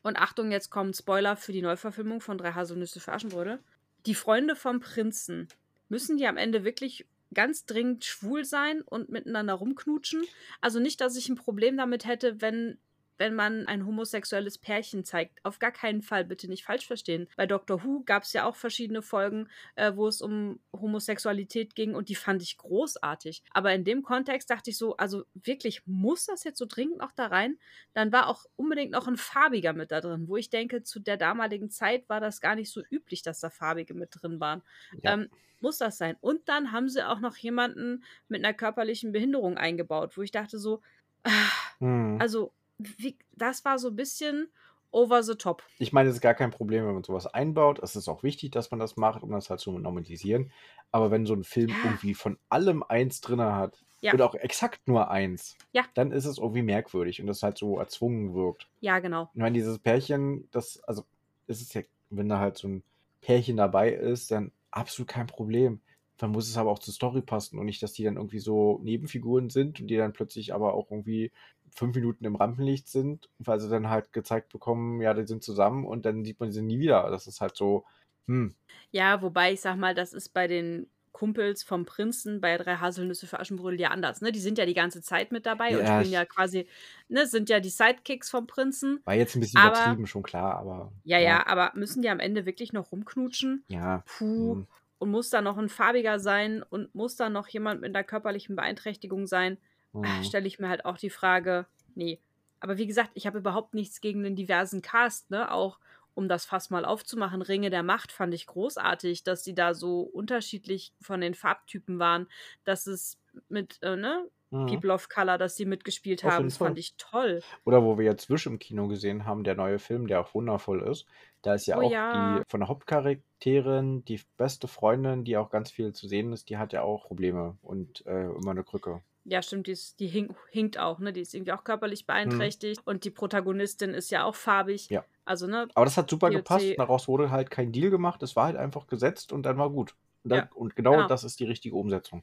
[0.04, 3.58] und Achtung, jetzt kommt Spoiler für die Neuverfilmung von Drei Haselnüsse für Aschenbrödel.
[4.04, 5.48] Die Freunde vom Prinzen,
[5.88, 10.22] müssen die am Ende wirklich ganz dringend schwul sein und miteinander rumknutschen?
[10.60, 12.76] Also nicht, dass ich ein Problem damit hätte, wenn,
[13.18, 15.44] wenn man ein homosexuelles Pärchen zeigt.
[15.44, 17.28] Auf gar keinen Fall, bitte nicht falsch verstehen.
[17.36, 21.94] Bei Doctor Who gab es ja auch verschiedene Folgen, äh, wo es um Homosexualität ging
[21.94, 23.42] und die fand ich großartig.
[23.50, 27.12] Aber in dem Kontext dachte ich so, also wirklich, muss das jetzt so dringend noch
[27.12, 27.58] da rein?
[27.92, 31.16] Dann war auch unbedingt noch ein farbiger mit da drin, wo ich denke, zu der
[31.16, 34.62] damaligen Zeit war das gar nicht so üblich, dass da farbige mit drin waren.
[35.02, 35.14] Ja.
[35.14, 35.28] Ähm,
[35.60, 36.16] muss das sein?
[36.20, 40.58] Und dann haben sie auch noch jemanden mit einer körperlichen Behinderung eingebaut, wo ich dachte
[40.58, 40.82] so,
[41.22, 41.30] ah,
[41.78, 42.18] Hm.
[42.20, 44.48] also wie, das war so ein bisschen
[44.90, 45.62] over the top.
[45.78, 47.80] Ich meine, es ist gar kein Problem, wenn man sowas einbaut.
[47.82, 50.52] Es ist auch wichtig, dass man das macht, um das halt zu normalisieren.
[50.92, 51.76] Aber wenn so ein Film Ja.
[51.82, 54.12] irgendwie von allem eins drin hat Ja.
[54.12, 55.84] und auch exakt nur eins, Ja.
[55.94, 58.68] dann ist es irgendwie merkwürdig und das halt so erzwungen wirkt.
[58.80, 59.30] Ja, genau.
[59.34, 61.04] Ich meine, dieses Pärchen, das, also,
[61.48, 62.84] es ist ja, wenn da halt so ein
[63.20, 65.80] Pärchen dabei ist, dann absolut kein Problem.
[66.18, 68.78] Dann muss es aber auch zur Story passen und nicht, dass die dann irgendwie so
[68.82, 71.32] Nebenfiguren sind und die dann plötzlich aber auch irgendwie
[71.74, 75.84] fünf Minuten im Rampenlicht sind, weil sie dann halt gezeigt bekommen, ja, die sind zusammen
[75.84, 77.10] und dann sieht man sie nie wieder.
[77.10, 77.84] Das ist halt so,
[78.26, 78.54] hm,
[78.90, 83.26] Ja, wobei ich sag mal, das ist bei den Kumpels vom Prinzen bei drei Haselnüsse
[83.28, 84.20] für Aschenbrödel ja anders.
[84.20, 84.32] Ne?
[84.32, 86.66] Die sind ja die ganze Zeit mit dabei und Ja, spielen ich- ja quasi,
[87.08, 89.00] ne, sind ja die Sidekicks vom Prinzen.
[89.04, 90.90] war jetzt ein bisschen Aber- übertrieben, schon klar, aber.
[91.04, 93.64] Ja, ja, aber müssen die am Ende wirklich noch rumknutschen?
[93.68, 94.02] Ja.
[94.18, 94.54] Puh.
[94.56, 94.66] hm.
[94.98, 98.56] Und muss da noch ein farbiger sein und muss da noch jemand mit einer körperlichen
[98.56, 99.58] Beeinträchtigung sein?
[100.02, 100.24] Hm.
[100.24, 102.20] stelle ich mir halt auch die Frage, nee.
[102.60, 105.52] Aber wie gesagt, ich habe überhaupt nichts gegen einen diversen Cast, ne?
[105.52, 105.78] Auch
[106.14, 110.00] um das Fass mal aufzumachen, Ringe der Macht fand ich großartig, dass die da so
[110.02, 112.28] unterschiedlich von den Farbtypen waren,
[112.62, 114.66] dass es mit, äh, ne, Mhm.
[114.66, 116.44] People of Color, dass die mitgespielt Auf haben.
[116.44, 117.40] Das fand ich toll.
[117.64, 120.82] Oder wo wir jetzt Wish im Kino gesehen haben, der neue Film, der auch wundervoll
[120.88, 121.06] ist.
[121.42, 122.38] Da ist ja Oh auch ja.
[122.38, 126.56] die von der Hauptcharakterin, die beste Freundin, die auch ganz viel zu sehen ist, die
[126.56, 129.02] hat ja auch Probleme und äh, immer eine Krücke.
[129.24, 131.12] Ja, stimmt, die, ist, die hink, hinkt auch, ne?
[131.12, 132.82] Die ist irgendwie auch körperlich beeinträchtigt.
[132.84, 134.90] Und die Protagonistin ist ja auch farbig.
[134.90, 135.04] Ja.
[135.24, 135.68] Also, ne?
[135.74, 136.36] Aber das hat super POC.
[136.36, 136.66] gepasst.
[136.76, 138.22] Daraus wurde halt kein Deal gemacht.
[138.22, 139.94] Es war halt einfach gesetzt und dann war gut.
[140.24, 141.08] Und, dann, Ja, und genau genau.
[141.08, 142.22] das ist die richtige Umsetzung.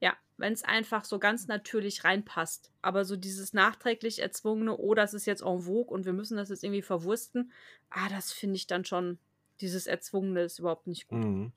[0.00, 2.70] Ja, wenn es einfach so ganz natürlich reinpasst.
[2.82, 6.50] Aber so dieses nachträglich erzwungene, oh, das ist jetzt en vogue und wir müssen das
[6.50, 7.52] jetzt irgendwie verwursten,
[7.90, 9.18] ah, das finde ich dann schon,
[9.60, 11.24] dieses Erzwungene ist überhaupt nicht gut.
[11.24, 11.52] Mhm.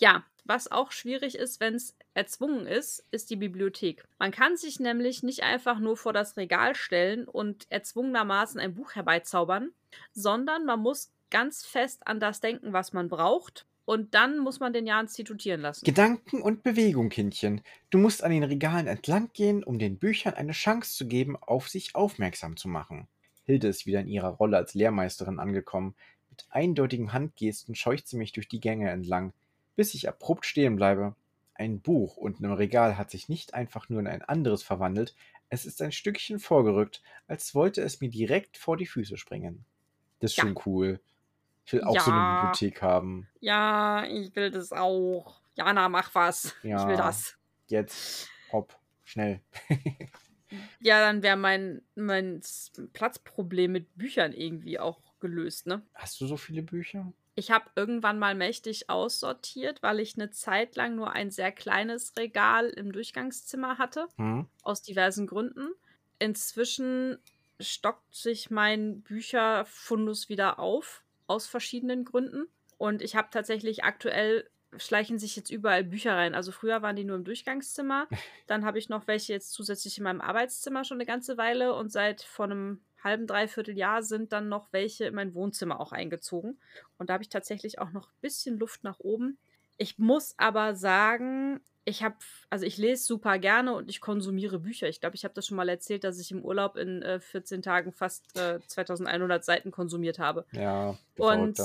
[0.00, 4.04] Ja, was auch schwierig ist, wenn es erzwungen ist, ist die Bibliothek.
[4.18, 8.94] Man kann sich nämlich nicht einfach nur vor das Regal stellen und erzwungenermaßen ein Buch
[8.94, 9.70] herbeizaubern,
[10.12, 13.66] sondern man muss ganz fest an das denken, was man braucht.
[13.84, 15.84] Und dann muss man den Jan zitutieren lassen.
[15.84, 17.60] Gedanken und Bewegung, Kindchen.
[17.90, 21.68] Du musst an den Regalen entlang gehen, um den Büchern eine Chance zu geben, auf
[21.68, 23.08] sich aufmerksam zu machen.
[23.44, 25.96] Hilde ist wieder in ihrer Rolle als Lehrmeisterin angekommen.
[26.30, 29.32] Mit eindeutigen Handgesten scheucht sie mich durch die Gänge entlang,
[29.76, 31.14] bis ich abrupt stehen bleibe.
[31.54, 35.14] Ein Buch unten im Regal hat sich nicht einfach nur in ein anderes verwandelt,
[35.50, 39.64] es ist ein Stückchen vorgerückt, als wollte es mir direkt vor die Füße springen.
[40.20, 40.44] Das ist Ja.
[40.44, 41.00] schon cool.
[41.66, 42.26] Ich will auch so eine Ja.
[42.26, 43.28] Bibliothek haben.
[43.40, 45.40] Ja, ich will das auch.
[45.56, 46.54] Jana, mach was.
[46.62, 46.96] Ich will Ja.
[46.96, 47.36] das.
[47.68, 49.40] Jetzt, hopp, schnell.
[50.80, 52.40] Ja, dann wäre mein, mein
[52.92, 55.86] Platzproblem mit Büchern irgendwie auch gelöst, ne?
[55.94, 57.12] Hast du so viele Bücher?
[57.40, 62.14] Ich habe irgendwann mal mächtig aussortiert, weil ich eine Zeit lang nur ein sehr kleines
[62.18, 64.46] Regal im Durchgangszimmer hatte, Hm?
[64.62, 65.70] aus diversen Gründen.
[66.18, 67.18] Inzwischen
[67.58, 72.46] stockt sich mein Bücherfundus wieder auf, aus verschiedenen Gründen.
[72.76, 76.34] Und ich habe tatsächlich aktuell schleichen sich jetzt überall Bücher rein.
[76.34, 78.06] Also früher waren die nur im Durchgangszimmer.
[78.46, 81.74] Dann habe ich noch welche jetzt zusätzlich in meinem Arbeitszimmer schon eine ganze Weile.
[81.74, 85.92] Und seit vor einem halben, dreiviertel Jahr sind dann noch welche in mein Wohnzimmer auch
[85.92, 86.58] eingezogen.
[86.98, 89.38] Und da habe ich tatsächlich auch noch ein bisschen Luft nach oben.
[89.76, 92.16] Ich muss aber sagen, ich habe,
[92.50, 94.88] also ich lese super gerne und ich konsumiere Bücher.
[94.88, 97.62] Ich glaube, ich habe das schon mal erzählt, dass ich im Urlaub in äh, 14
[97.62, 100.44] Tagen fast äh, 2100 Seiten konsumiert habe.
[100.52, 101.58] Ja, Und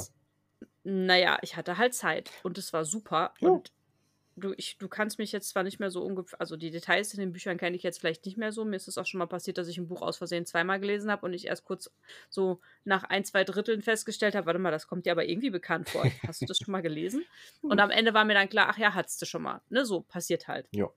[0.84, 3.34] naja, ich hatte halt Zeit und es war super.
[3.39, 3.50] Ja.
[3.50, 3.71] Und
[4.36, 7.19] du, ich, du kannst mich jetzt zwar nicht mehr so ungefähr, also die Details in
[7.19, 8.65] den Büchern kenne ich jetzt vielleicht nicht mehr so.
[8.65, 11.12] Mir ist es auch schon mal passiert, dass ich ein Buch aus Versehen zweimal gelesen
[11.12, 11.91] habe und ich erst kurz
[12.30, 15.89] so nach ein, zwei Dritteln festgestellt habe, warte mal, das kommt dir aber irgendwie bekannt
[15.89, 16.04] vor.
[16.28, 17.26] Hast du das schon mal gelesen?
[17.62, 19.62] Und am Ende war mir dann klar, ach ja, hattest du schon mal.
[19.69, 20.67] Ne, so passiert halt.
[20.71, 20.89] Ja.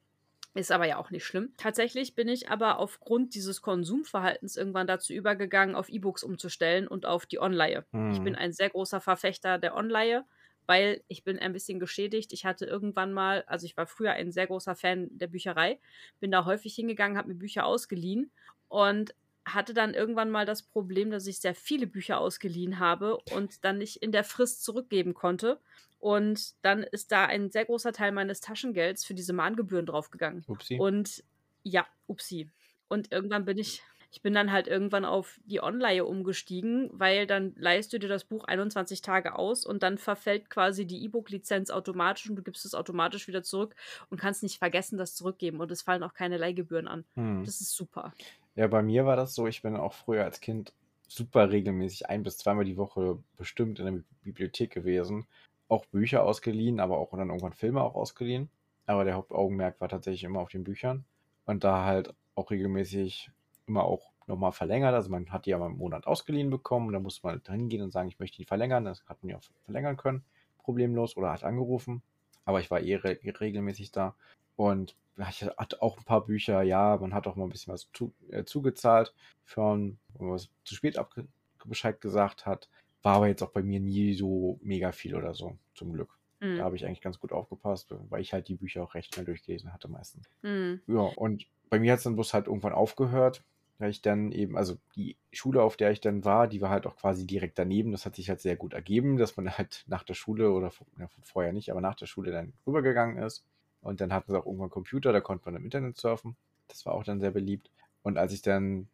[0.54, 1.52] Ist aber ja auch nicht schlimm.
[1.56, 7.26] Tatsächlich bin ich aber aufgrund dieses Konsumverhaltens irgendwann dazu übergegangen, auf E-Books umzustellen und auf
[7.26, 7.84] die Online.
[8.10, 8.34] Ich bin Hm.
[8.34, 10.24] ein sehr großer Verfechter der Online,
[10.68, 12.32] weil ich bin ein bisschen geschädigt.
[12.34, 15.80] Ich hatte irgendwann mal, also ich war früher ein sehr großer Fan der Bücherei,
[16.20, 18.30] bin da häufig hingegangen, habe mir Bücher ausgeliehen
[18.68, 19.14] und
[19.46, 23.78] hatte dann irgendwann mal das Problem, dass ich sehr viele Bücher ausgeliehen habe und dann
[23.78, 25.58] nicht in der Frist zurückgeben konnte.
[26.00, 30.44] Und dann ist da ein sehr großer Teil meines Taschengelds für diese Mahngebühren draufgegangen.
[30.46, 30.76] Upsi.
[30.78, 31.24] Und
[31.62, 32.50] ja, upsi.
[32.88, 37.54] Und irgendwann bin ich, ich bin dann halt irgendwann auf die Online umgestiegen, weil dann
[37.56, 42.28] leihst du dir das Buch 21 Tage aus und dann verfällt quasi die E-Book-Lizenz automatisch
[42.30, 43.74] und du gibst es automatisch wieder zurück
[44.08, 47.04] und kannst nicht vergessen, das zurückgeben und es fallen auch keine Leihgebühren an.
[47.16, 47.44] Hm.
[47.44, 48.12] Das ist super.
[48.56, 50.72] Ja, bei mir war das so, ich bin auch früher als Kind
[51.06, 55.26] super regelmäßig ein bis zweimal die Woche bestimmt in der Bi- Bibliothek gewesen.
[55.68, 58.48] Auch Bücher ausgeliehen, aber auch dann irgendwann Filme auch ausgeliehen.
[58.86, 61.04] Aber der Hauptaugenmerk war tatsächlich immer auf den Büchern.
[61.44, 63.30] Und da halt auch regelmäßig
[63.68, 64.94] immer auch nochmal verlängert.
[64.94, 67.82] Also man hat die ja mal im Monat ausgeliehen bekommen dann musste man halt hingehen
[67.82, 68.84] und sagen, ich möchte die verlängern.
[68.84, 70.24] Das hat man ja auch verlängern können,
[70.58, 72.02] problemlos, oder hat angerufen.
[72.44, 74.14] Aber ich war eh re regelmäßig da.
[74.56, 74.96] Und
[75.30, 78.12] ich hatte auch ein paar Bücher, ja, man hat auch mal ein bisschen was zu,
[78.30, 81.26] äh, zugezahlt, für ein, wenn man was zu spät abge
[81.64, 82.68] Bescheid gesagt hat.
[83.02, 86.16] War aber jetzt auch bei mir nie so mega viel oder so, zum Glück.
[86.40, 86.60] Da Mhm.
[86.60, 89.72] habe ich eigentlich ganz gut aufgepasst, weil ich halt die Bücher auch recht schnell durchgelesen
[89.72, 90.28] hatte meistens.
[90.42, 90.80] Mhm.
[90.86, 93.44] Ja, und bei mir hat es dann bloß halt irgendwann aufgehört,
[93.78, 96.86] weil ich dann eben, also die Schule, auf der ich dann war, die war halt
[96.86, 97.92] auch quasi direkt daneben.
[97.92, 101.08] Das hat sich halt sehr gut ergeben, dass man halt nach der Schule oder ja,
[101.22, 103.44] vorher nicht, aber nach der Schule dann rübergegangen ist.
[103.80, 106.36] Und dann hatten sie auch irgendwann Computer, da konnte man im Internet surfen.
[106.66, 107.70] Das war auch dann sehr beliebt.
[108.02, 108.88] Und als ich dann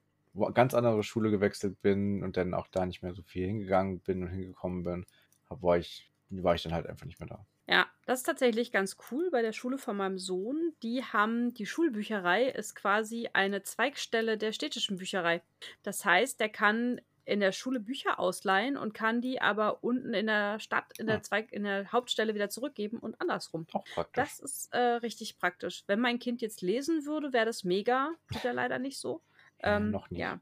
[0.53, 4.23] ganz andere Schule gewechselt bin und dann auch da nicht mehr so viel hingegangen bin
[4.23, 5.07] und hingekommen bin,
[5.49, 7.47] war, ich, war ich dann halt einfach nicht mehr da.
[7.67, 10.75] Ja, das ist tatsächlich ganz cool bei der Schule von meinem Sohn.
[10.83, 15.43] Die haben, die Schulbücherei ist quasi eine Zweigstelle der städtischen Bücherei.
[15.83, 20.27] Das heißt, der kann in der Schule Bücher ausleihen und kann die aber unten in
[20.27, 21.23] der Stadt, in der, Hm.
[21.23, 23.67] Zweig, in der Hauptstelle wieder zurückgeben und andersrum.
[23.73, 24.15] Auch praktisch.
[24.15, 25.85] Das ist äh, richtig praktisch.
[25.87, 28.13] Wenn mein Kind jetzt lesen würde, wäre das mega.
[28.31, 29.23] Tut er leider nicht so.
[29.63, 30.21] Ja, Ähm, noch nicht.
[30.21, 30.41] Ja.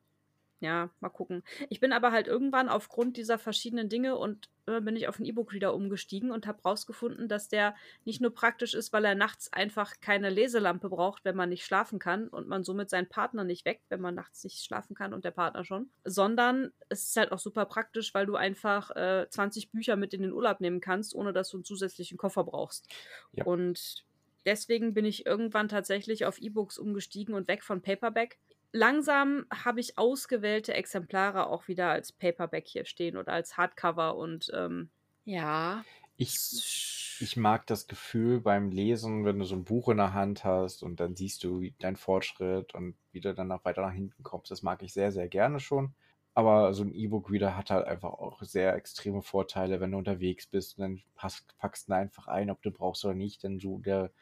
[0.62, 1.42] Ja, mal gucken.
[1.70, 5.26] Ich bin aber halt irgendwann aufgrund dieser verschiedenen Dinge und äh, bin ich auf einen
[5.26, 9.94] E-Book-Reader umgestiegen und habe rausgefunden, dass der nicht nur praktisch ist, weil er nachts einfach
[10.00, 13.82] keine Leselampe braucht, wenn man nicht schlafen kann und man somit seinen Partner nicht weckt,
[13.88, 17.40] wenn man nachts nicht schlafen kann und der Partner schon, sondern es ist halt auch
[17.40, 21.32] super praktisch, weil du einfach äh, 20 Bücher mit in den Urlaub nehmen kannst, ohne
[21.32, 22.86] dass du einen zusätzlichen Koffer brauchst.
[23.32, 23.46] Ja.
[23.46, 24.04] Und
[24.46, 28.38] deswegen bin ich irgendwann tatsächlich auf E-Books umgestiegen und weg von Paperback.
[28.72, 34.50] Langsam habe ich ausgewählte Exemplare auch wieder als Paperback hier stehen oder als Hardcover und
[34.54, 34.90] ähm,
[35.24, 35.84] ja.
[36.16, 40.44] Ich, ich mag das Gefühl beim Lesen, wenn du so ein Buch in der Hand
[40.44, 44.22] hast und dann siehst du deinen Fortschritt und wie du dann noch weiter nach hinten
[44.22, 44.50] kommst.
[44.50, 45.94] Das mag ich sehr, sehr gerne schon.
[46.34, 50.78] Aber so ein E-Book-Reader hat halt einfach auch sehr extreme Vorteile, wenn du unterwegs bist
[50.78, 53.80] und dann pass, packst du ihn einfach ein, ob du brauchst oder nicht, denn du,
[53.80, 54.12] der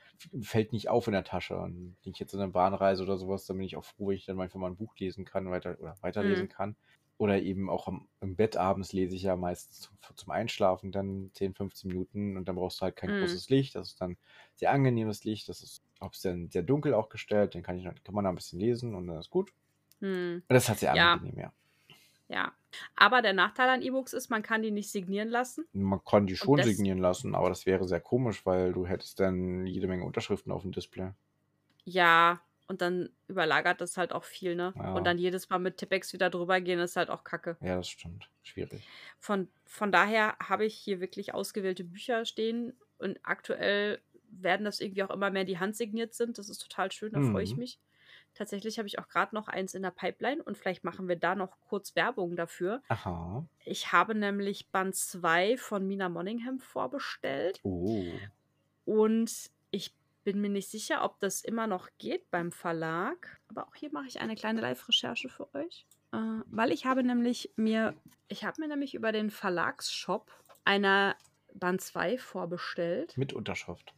[0.43, 1.57] fällt nicht auf in der Tasche.
[1.59, 4.17] Und wenn ich jetzt in einer Bahnreise oder sowas, dann bin ich auch froh, wenn
[4.17, 6.49] ich dann einfach mal ein Buch lesen kann weiter, oder weiterlesen Mhm.
[6.49, 6.77] kann.
[7.17, 11.31] Oder eben auch am, im Bett abends lese ich ja meistens zum, zum Einschlafen dann
[11.35, 13.11] 10, 15 Minuten und dann brauchst du halt kein Mhm.
[13.13, 13.75] großes Licht.
[13.75, 14.17] Das ist dann
[14.55, 15.49] sehr angenehmes Licht.
[15.49, 18.31] Das ist, ob es dann sehr dunkel auch gestellt, dann kann, ich, kann man da
[18.31, 19.53] ein bisschen lesen und dann ist gut.
[20.01, 20.95] Hm, Und das halt sehr Ja.
[20.95, 21.53] angenehm, ja.
[22.31, 22.55] Ja.
[22.97, 25.67] Aber der Nachteil an E-Books ist, man kann die nicht signieren lassen.
[25.73, 29.67] Man kann die schon signieren lassen, aber das wäre sehr komisch, weil du hättest dann
[29.67, 31.13] jede Menge Unterschriften auf dem Display.
[31.85, 34.77] Ja, und dann überlagert das halt auch viel, ne?
[34.77, 34.95] Ja.
[34.95, 37.59] Und dann jedes Mal mit Tippex wieder drüber gehen, ist halt auch kacke.
[37.61, 38.31] Ja, das stimmt.
[38.43, 38.91] Schwierig.
[39.19, 45.03] Von, von daher habe ich hier wirklich ausgewählte Bücher stehen und aktuell werden das irgendwie
[45.03, 46.39] auch immer mehr, die handsigniert sind.
[46.39, 47.59] Das ist total schön, da freue ich Mhm.
[47.59, 47.81] mich.
[48.41, 51.35] Tatsächlich habe ich auch gerade noch eins in der Pipeline und vielleicht machen wir da
[51.35, 52.81] noch kurz Werbung dafür.
[52.89, 53.45] Aha.
[53.67, 58.07] Ich habe nämlich Band 2 von Mina Monningham vorbestellt Oh.
[58.87, 63.39] und ich bin mir nicht sicher, ob das immer noch geht beim Verlag.
[63.49, 65.85] Aber auch hier mache ich eine kleine Live-Recherche für euch.
[66.15, 67.95] Äh, weil ich habe nämlich mir,
[68.29, 70.31] ich habe mir nämlich über den Verlagsshop
[70.65, 71.15] einer
[71.53, 73.19] Band 2 vorbestellt.
[73.19, 73.93] Mit Unterschrift.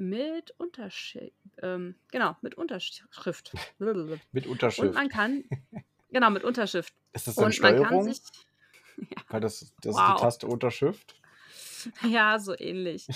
[0.00, 1.34] Mit Unterschrift.
[1.60, 3.52] Ähm, genau, mit Unterschrift.
[3.78, 4.94] Mit Und Unterschrift.
[4.94, 5.44] man kann.
[6.10, 6.94] Genau, mit Unterschrift.
[7.12, 8.04] ist das dann Und man kann Steuerung?
[8.04, 8.22] sich.
[9.28, 10.14] Weil das, das ist Wow.
[10.16, 11.14] die Taste Unterschrift.
[12.02, 13.06] Ja, so ähnlich.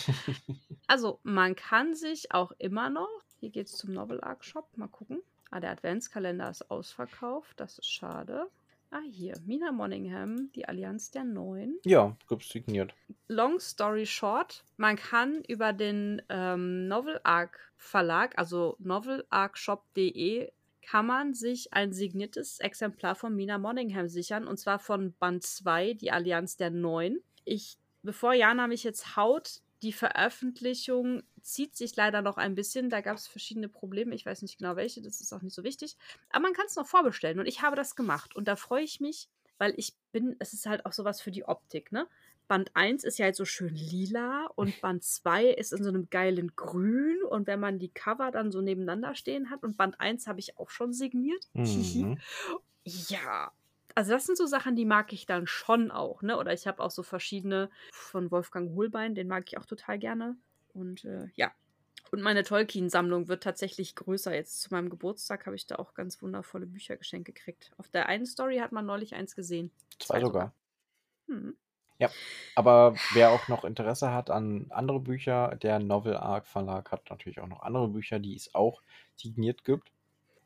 [0.86, 3.10] Also, man kann sich auch immer noch.
[3.40, 4.68] Hier geht es zum Novel Arc Shop.
[4.76, 5.22] Mal gucken.
[5.50, 7.60] Ah, der Adventskalender ist ausverkauft.
[7.60, 8.46] Das ist schade.
[8.96, 9.34] Ah, hier.
[9.44, 11.80] Mina Monningham, die Allianz der Neuen.
[11.84, 12.94] Ja, gibt's signiert.
[13.26, 21.34] Long story short, man kann über den ähm, Novel Arc Verlag, also novelarcshop.de, kann man
[21.34, 26.56] sich ein signiertes Exemplar von Mina Monningham sichern und zwar von Band 2, die Allianz
[26.56, 27.20] der Neuen.
[27.44, 32.88] Ich, bevor Jana mich jetzt haut, die Veröffentlichung zieht sich leider noch ein bisschen.
[32.88, 34.14] Da gab es verschiedene Probleme.
[34.14, 35.96] Ich weiß nicht genau welche, das ist auch nicht so wichtig.
[36.30, 38.34] Aber man kann es noch vorbestellen und ich habe das gemacht.
[38.34, 41.44] Und da freue ich mich, weil ich bin, es ist halt auch sowas für die
[41.44, 42.08] Optik, ne?
[42.48, 46.08] Band 1 ist ja halt so schön lila und Band 2 ist in so einem
[46.08, 47.22] geilen Grün.
[47.28, 50.58] Und wenn man die Cover dann so nebeneinander stehen hat, und Band 1 habe ich
[50.58, 51.46] auch schon signiert.
[51.52, 52.18] Mhm.
[52.86, 53.50] Ja,
[53.94, 56.36] also das sind so Sachen, die mag ich dann schon auch, ne?
[56.36, 60.36] Oder ich habe auch so verschiedene von Wolfgang Hohlbein, den mag ich auch total gerne.
[60.72, 61.52] Und äh, ja.
[62.10, 64.34] Und meine Tolkien-Sammlung wird tatsächlich größer.
[64.34, 67.72] Jetzt zu meinem Geburtstag habe ich da auch ganz wundervolle Bücher geschenkt gekriegt.
[67.76, 69.70] Auf der einen Story hat man neulich eins gesehen.
[69.98, 70.52] Zwei sogar.
[71.26, 71.56] Hm.
[72.54, 77.40] Aber wer auch noch Interesse hat an andere Bücher, der Novel Arc Verlag hat natürlich
[77.40, 78.82] auch noch andere Bücher, die es auch
[79.16, 79.93] signiert gibt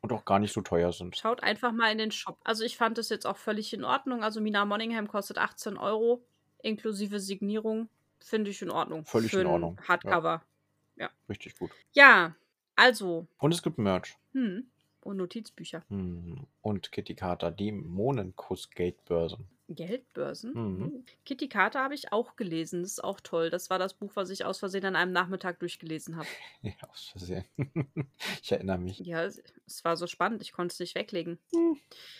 [0.01, 1.17] und auch gar nicht so teuer sind.
[1.17, 2.37] Schaut einfach mal in den Shop.
[2.43, 4.23] Also ich fand das jetzt auch völlig in Ordnung.
[4.23, 6.23] Also Mina Monningham kostet 18 Euro,
[6.61, 7.89] inklusive Signierung.
[8.19, 9.05] Finde ich in Ordnung.
[9.05, 9.87] Völlig Für in Ordnung, ja.
[9.87, 10.43] Hardcover.
[11.29, 11.71] Richtig gut.
[11.93, 12.35] Ja,
[12.75, 13.27] also.
[13.37, 14.17] Und es gibt Merch.
[14.33, 14.65] Hm.
[15.01, 15.83] Und Notizbücher.
[15.89, 16.45] Hm.
[16.61, 19.47] Und Kitty Carter, Dämonenkuss Gatebörsen.
[19.69, 20.53] Geldbörsen.
[20.53, 20.91] Mhm.
[20.95, 21.03] Oh.
[21.25, 22.81] Kitty Carter habe ich auch gelesen.
[22.81, 23.49] Das ist auch toll.
[23.49, 26.27] Das war das Buch, was ich aus Versehen an einem Nachmittag durchgelesen habe.
[26.61, 27.45] Ja, aus Versehen.
[28.41, 28.99] ich erinnere mich.
[28.99, 29.41] Ja, es,
[29.83, 30.41] war so spannend.
[30.41, 31.39] Ich konnte es nicht weglegen.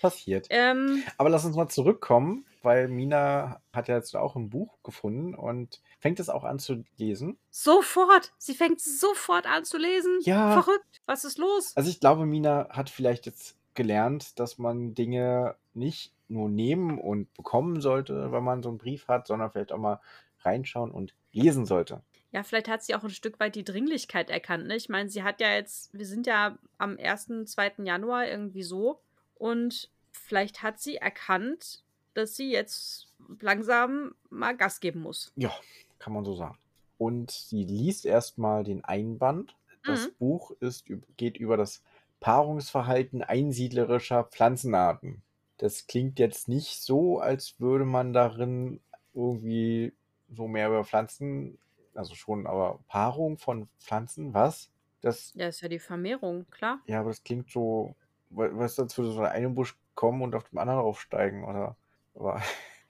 [0.01, 0.47] Passiert.
[0.49, 5.35] Ähm, Aber lass uns mal zurückkommen, weil Mina hat ja jetzt auch ein Buch gefunden
[5.35, 7.37] und fängt es auch an zu lesen.
[7.49, 8.31] sofort.
[8.37, 10.19] Sie fängt sofort an zu lesen.
[10.21, 10.61] Ja.
[10.61, 11.01] Verrückt.
[11.05, 11.75] Was ist los?
[11.75, 17.33] Also ich glaube, Mina hat vielleicht jetzt gelernt, dass man Dinge nicht nur nehmen und
[17.33, 20.01] bekommen sollte, wenn man so einen Brief hat, sondern vielleicht auch mal
[20.41, 22.01] reinschauen und lesen sollte.
[22.33, 24.67] Ja, vielleicht hat sie auch ein Stück weit die Dringlichkeit erkannt.
[24.67, 24.75] Ne?
[24.75, 27.85] Ich meine, sie hat ja jetzt, wir sind ja am 1., 2.
[27.85, 28.99] Januar irgendwie so.
[29.35, 31.81] Und vielleicht hat sie erkannt,
[32.15, 33.07] dass sie jetzt
[33.39, 35.31] langsam mal Gas geben muss.
[35.37, 35.53] Ja,
[35.99, 36.57] kann man so sagen.
[36.97, 39.55] Und sie liest erstmal den Einband.
[39.85, 40.13] Das Mhm.
[40.19, 41.81] Buch ist, geht über das
[42.19, 45.21] Paarungsverhalten einsiedlerischer Pflanzenarten.
[45.57, 48.79] Das klingt jetzt nicht so, als würde man darin
[49.13, 49.93] irgendwie
[50.29, 51.57] so mehr über Pflanzen,
[51.93, 54.69] also schon, aber Paarung von Pflanzen, was?
[55.01, 56.81] Das, Ja, ist ja die Vermehrung, klar.
[56.85, 57.95] ja, aber das klingt so,
[58.29, 61.75] we- weißt du, als würde so ein Busch kommen und auf dem anderen aufsteigen, oder?
[62.15, 62.41] Aber,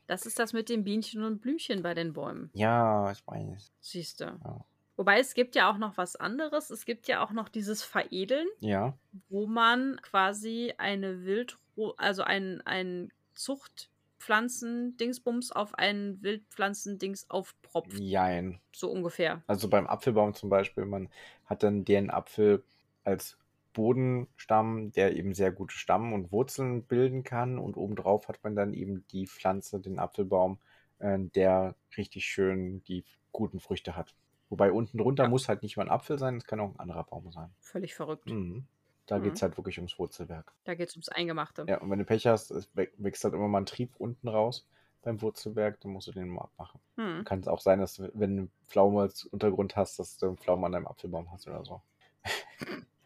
[0.07, 2.49] Das ist das mit den Bienchen und Blümchen bei den Bäumen.
[2.53, 3.71] ja, ich weiß.
[3.79, 4.25] Siehst du.
[4.25, 4.65] Ja.
[4.99, 6.69] Wobei es gibt ja auch noch was anderes.
[6.71, 8.97] Es gibt ja auch noch dieses Veredeln, Ja,
[9.29, 17.97] wo man quasi eine Wildro also ein, ein Zuchtpflanzen-Dingsbums auf einen Wildpflanzen-Dings aufpropft.
[17.97, 18.59] jein.
[18.75, 19.41] So ungefähr.
[19.47, 21.07] Also beim Apfelbaum zum Beispiel, man
[21.45, 22.65] hat dann den Apfel
[23.05, 23.37] als
[23.71, 27.57] Bodenstamm, der eben sehr gute Stamm- und Wurzeln bilden kann.
[27.57, 30.59] Und obendrauf hat man dann eben die Pflanze, den Apfelbaum,
[30.99, 34.13] äh, der richtig schön die guten Früchte hat.
[34.49, 35.29] Wobei unten drunter Ja.
[35.29, 37.51] muss halt nicht mal ein Apfel sein, es kann auch ein anderer Baum sein.
[37.59, 38.29] Völlig verrückt.
[38.29, 38.65] Mhm.
[39.05, 39.23] Da Mhm.
[39.23, 40.53] geht es halt wirklich ums Wurzelwerk.
[40.65, 41.65] Da geht es ums Eingemachte.
[41.67, 44.67] Ja, und wenn du Pech hast, wächst halt immer mal ein Trieb unten raus
[45.01, 46.79] beim Wurzelwerk, dann musst du den mal abmachen.
[46.97, 47.23] Hm.
[47.25, 50.65] Kann es auch sein, dass wenn du Pflaume als Untergrund hast, dass du einen Pflaumen
[50.65, 51.81] an deinem Apfelbaum hast oder so.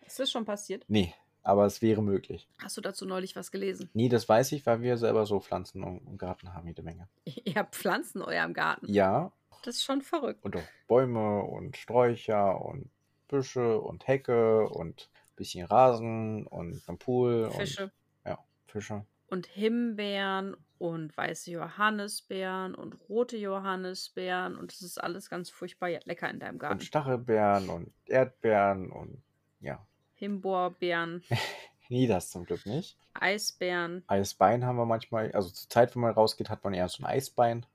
[0.06, 0.84] Ist das schon passiert?
[0.88, 2.48] Nee, aber es wäre möglich.
[2.62, 3.90] Hast du dazu neulich was gelesen?
[3.94, 7.08] Nee, das weiß ich, weil wir selber so Pflanzen im im Garten haben, jede Menge.
[7.26, 8.92] Ihr habt Pflanzen in eurem Garten.
[8.92, 9.32] Ja,
[9.64, 10.44] Das ist schon verrückt.
[10.44, 12.90] und auch Bäume und Sträucher und
[13.28, 17.86] Büsche und Hecke und ein bisschen Rasen und ein Pool Fische.
[17.86, 17.92] und
[18.26, 19.06] ja, Fische.
[19.28, 24.56] Und Himbeeren und weiße Johannisbeeren und rote Johannisbeeren.
[24.58, 26.82] Und es ist alles ganz furchtbar lecker in deinem Und Garten.
[26.82, 29.24] Stachelbeeren und Erdbeeren und
[29.62, 29.86] ja.
[30.16, 31.24] Himbeerbeeren,
[31.90, 32.98] Nee, das zum Glück nicht.
[33.14, 34.04] Eisbeeren.
[34.08, 37.06] Eisbein haben wir manchmal, also zur Zeit, wenn man rausgeht, hat man eher so ein
[37.06, 37.66] Eisbein.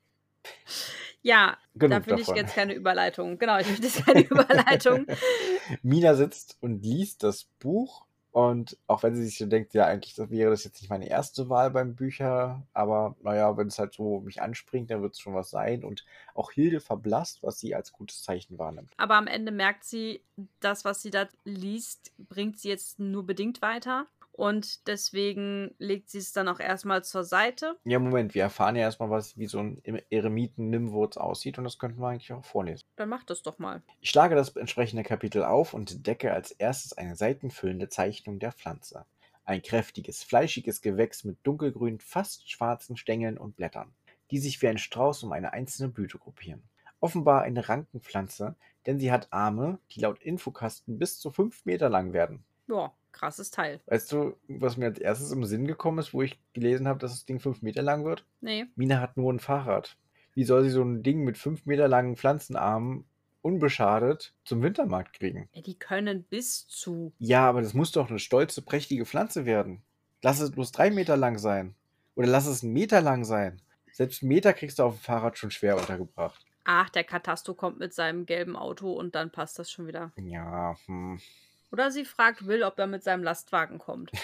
[1.22, 3.38] Ja, da Genug finde ich jetzt keine Überleitung.
[3.38, 5.06] Genau, ich möchte jetzt keine Überleitung.
[5.82, 8.06] Mina sitzt und liest das Buch.
[8.30, 11.08] Und auch wenn sie sich so denkt, ja, eigentlich das wäre das jetzt nicht meine
[11.08, 15.20] erste Wahl beim Bücher, aber naja, wenn es halt so mich anspringt, dann wird es
[15.20, 15.82] schon was sein.
[15.82, 16.04] Und
[16.34, 18.92] auch Hilde verblasst, was sie als gutes Zeichen wahrnimmt.
[18.96, 20.22] Aber am Ende merkt sie,
[20.60, 24.06] das, was sie da liest, bringt sie jetzt nur bedingt weiter.
[24.38, 27.76] Und deswegen legt sie es dann auch erstmal zur Seite.
[27.82, 32.00] Ja, Moment, wir erfahren ja erstmal, was wie so ein Eremiten-Nimwurz aussieht und das könnten
[32.00, 32.84] wir eigentlich auch vorlesen.
[32.94, 33.82] Dann mach das doch mal.
[34.00, 39.06] Ich schlage das entsprechende Kapitel auf und entdecke als erstes eine seitenfüllende Zeichnung der Pflanze.
[39.44, 43.92] Ein kräftiges, fleischiges Gewächs mit dunkelgrün, fast schwarzen Stängeln und Blättern,
[44.30, 46.62] die sich wie ein Strauß um eine einzelne Blüte gruppieren.
[47.00, 48.54] Offenbar eine Rankenpflanze,
[48.86, 52.44] denn sie hat Arme, die laut Infokasten bis zu fünf Meter lang werden.
[52.68, 53.80] Ja, krasses Teil.
[53.86, 57.12] Weißt du, was mir als erstes im Sinn gekommen ist, wo ich gelesen habe, dass
[57.12, 58.24] das Ding fünf Meter lang wird?
[58.40, 58.66] Nee.
[58.76, 59.96] Mina hat nur ein Fahrrad.
[60.34, 63.04] Wie soll sie so ein Ding mit fünf Meter langen Pflanzenarmen
[63.42, 65.48] unbeschadet zum Wintermarkt kriegen?
[65.52, 67.12] Ja, die können bis zu.
[67.18, 69.82] Ja, aber das muss doch eine stolze, prächtige Pflanze werden.
[70.22, 71.74] Lass es bloß drei Meter lang sein.
[72.14, 73.60] Oder lass es einen Meter lang sein.
[73.92, 76.44] Selbst einen Meter kriegst du auf dem Fahrrad schon schwer untergebracht.
[76.64, 80.12] Ach, der Katasto kommt mit seinem gelben Auto und dann passt das schon wieder.
[80.16, 81.18] Ja, hm.
[81.70, 84.10] Oder sie fragt Will, ob er mit seinem Lastwagen kommt.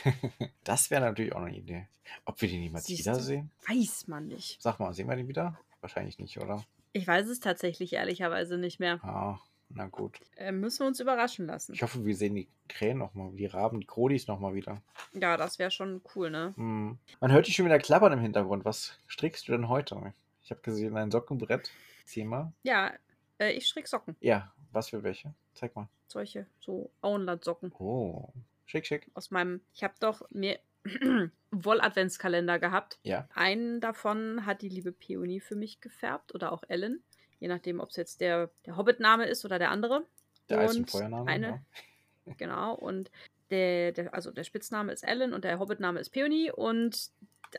[0.65, 1.87] Das wäre natürlich auch eine Idee.
[2.25, 3.51] Ob wir den niemals Siehst wiedersehen?
[3.69, 4.63] Weiß man nicht.
[4.63, 5.61] Sag mal, sehen wir den wieder?
[5.83, 6.65] Wahrscheinlich nicht, oder?
[6.95, 8.99] Ich weiß es tatsächlich ehrlicherweise nicht mehr.
[9.05, 10.21] Ah, na gut.
[10.37, 11.75] Äh, müssen wir uns überraschen lassen.
[11.75, 14.81] Ich hoffe, wir sehen die Krähen nochmal, die Raben, die Krodis nochmal wieder.
[15.13, 16.55] Ja, das wäre schon cool, ne?
[16.57, 16.99] Hm.
[17.21, 18.65] Man hört dich schon wieder klappern im Hintergrund.
[18.65, 20.15] Was strickst du denn heute?
[20.43, 21.71] Ich habe gesehen, ein Sockenbrett.
[22.07, 22.53] Zieh mal.
[22.63, 22.93] Ja,
[23.39, 24.17] äh, ich strick Socken.
[24.21, 25.35] Ja, was für welche?
[25.55, 25.89] Zeig mal.
[26.07, 27.73] Solche, so Auenlandsocken.
[27.79, 28.29] Oh,
[28.67, 29.11] schick, schick.
[29.15, 30.59] Aus meinem, ich habe doch mir
[31.51, 32.99] Woll-Adventskalender gehabt.
[33.03, 33.29] Ja.
[33.35, 37.03] Einen davon hat die liebe Peony für mich gefärbt oder auch Ellen.
[37.41, 40.05] Je nachdem, ob es jetzt der, der Hobbit-Name ist oder der andere.
[40.49, 41.31] Der Eis- und Feuername.
[41.31, 41.65] eine-
[42.39, 42.75] Genau.
[42.75, 43.11] Und
[43.51, 46.51] der, der, also der Spitzname ist Ellen und der Hobbit-Name ist Peony.
[46.51, 47.11] Und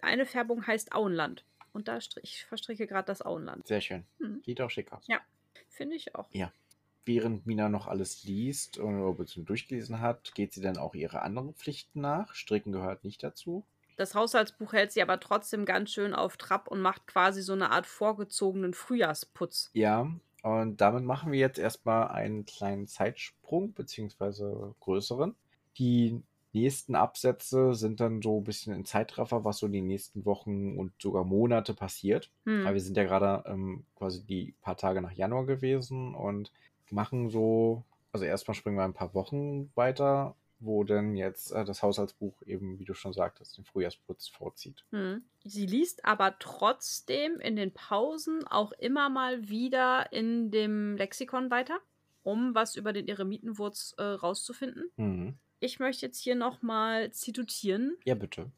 [0.02, 1.46] eine Färbung heißt Auenland.
[1.72, 3.68] Und da ich verstricke gerade das Auenland.
[3.68, 4.06] Sehr schön.
[4.18, 4.42] Mhm.
[4.46, 5.06] Sieht auch schick aus.
[5.08, 5.20] Ja.
[5.70, 6.28] Finde ich auch.
[7.06, 11.54] Während Mina noch alles liest oder beziehungsweise durchgelesen hat, geht sie dann auch ihre anderen
[11.54, 12.34] Pflichten nach.
[12.34, 13.64] Stricken gehört nicht dazu.
[13.96, 17.72] Das Haushaltsbuch hält sie aber trotzdem ganz schön auf Trab und macht quasi so eine
[17.72, 19.70] Art vorgezogenen Frühjahrsputz.
[19.74, 25.36] Ja, und damit machen wir jetzt erstmal einen kleinen Zeitsprung, beziehungsweise größeren.
[25.78, 26.22] Die
[26.54, 30.94] nächsten Absätze sind dann so ein bisschen in Zeitraffer, was so die nächsten Wochen und
[31.00, 32.32] sogar Monate passiert.
[32.46, 32.66] Hm.
[32.66, 36.52] Weil wir sind ja gerade ähm, quasi die paar Tage nach Januar gewesen und
[36.92, 41.84] machen so, also erstmal springen wir ein paar Wochen weiter wo dann jetzt äh, das
[41.84, 44.84] Haushaltsbuch eben, wie du schon sagtest, den Frühjahrsputz vorzieht.
[44.92, 45.24] Hm.
[45.44, 51.80] Sie liest aber trotzdem in den Pausen auch immer mal wieder in dem Lexikon weiter,
[52.24, 54.90] um was über den Eremitenwurz äh, rauszufinden.
[54.98, 55.38] Mhm.
[55.60, 58.52] Ich möchte jetzt hier nochmal zitieren, Ja, bitte.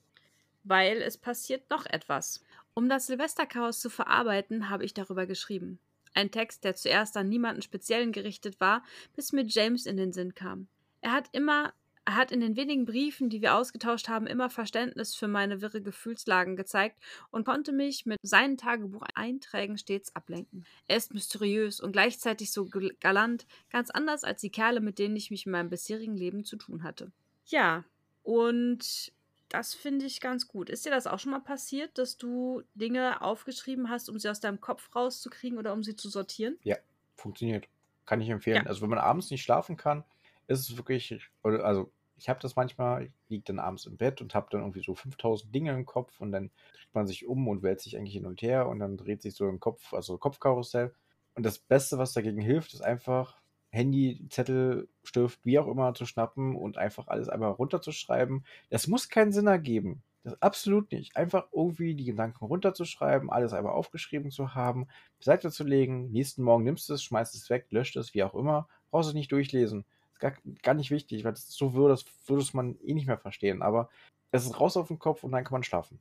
[0.64, 2.44] weil es passiert noch etwas.
[2.74, 5.80] Um das Silvesterchaos zu verarbeiten, habe ich darüber geschrieben.
[6.18, 8.84] Ein Text, der zuerst an niemanden Speziellen gerichtet war,
[9.15, 10.68] bis mir James in den Sinn kam.
[11.01, 15.13] Er hat immer, er hat in den wenigen Briefen, die wir ausgetauscht haben, immer Verständnis
[15.13, 16.97] für meine wirre Gefühlslagen gezeigt
[17.30, 20.65] und konnte mich mit seinen Tagebucheinträgen stets ablenken.
[20.88, 25.15] Er ist mysteriös und gleichzeitig so gal- galant, ganz anders als die Kerle, mit denen
[25.15, 27.11] ich mich in meinem bisherigen Leben zu tun hatte.
[27.45, 27.86] Ja,
[28.24, 29.13] und
[29.50, 30.70] das finde ich ganz gut.
[30.70, 34.39] Ist dir das auch schon mal passiert, dass du Dinge aufgeschrieben hast, um sie aus
[34.39, 36.58] deinem Kopf rauszukriegen oder um sie zu sortieren?
[36.64, 36.78] Ja,
[37.16, 37.68] funktioniert.
[38.06, 38.64] Kann ich empfehlen.
[38.64, 38.70] Ja.
[38.70, 40.04] Also wenn man abends nicht schlafen kann,
[40.48, 44.34] ist es wirklich, also ich habe das manchmal, ich liege dann abends im Bett und
[44.34, 47.64] habe dann irgendwie so 5000 Dinge im Kopf und dann dreht man sich um und
[47.64, 50.93] wälzt sich eigentlich hin und her und dann dreht sich so im Kopf, also Kopfkarussell.
[51.36, 53.38] Und das Beste, was dagegen hilft, ist einfach
[53.70, 58.45] Handy, Zettel, Stift, wie auch immer zu schnappen und einfach alles einmal runterzuschreiben.
[58.70, 60.01] Das muss keinen Sinn ergeben.
[60.24, 61.15] Das absolut nicht.
[61.15, 64.88] Einfach irgendwie die Gedanken runterzuschreiben, alles einmal aufgeschrieben zu haben,
[65.20, 66.11] beiseite zu legen.
[66.11, 68.68] Nächsten Morgen nimmst du es, schmeißt es weg, löscht es, wie auch immer.
[68.91, 69.86] Brauchst es nicht durchlesen.
[70.13, 73.18] Ist gar, gar nicht wichtig, weil das so würde, das würde man eh nicht mehr
[73.18, 73.61] verstehen.
[73.61, 73.89] Aber
[74.32, 75.99] es ist raus auf den Kopf und dann kann man schlafen.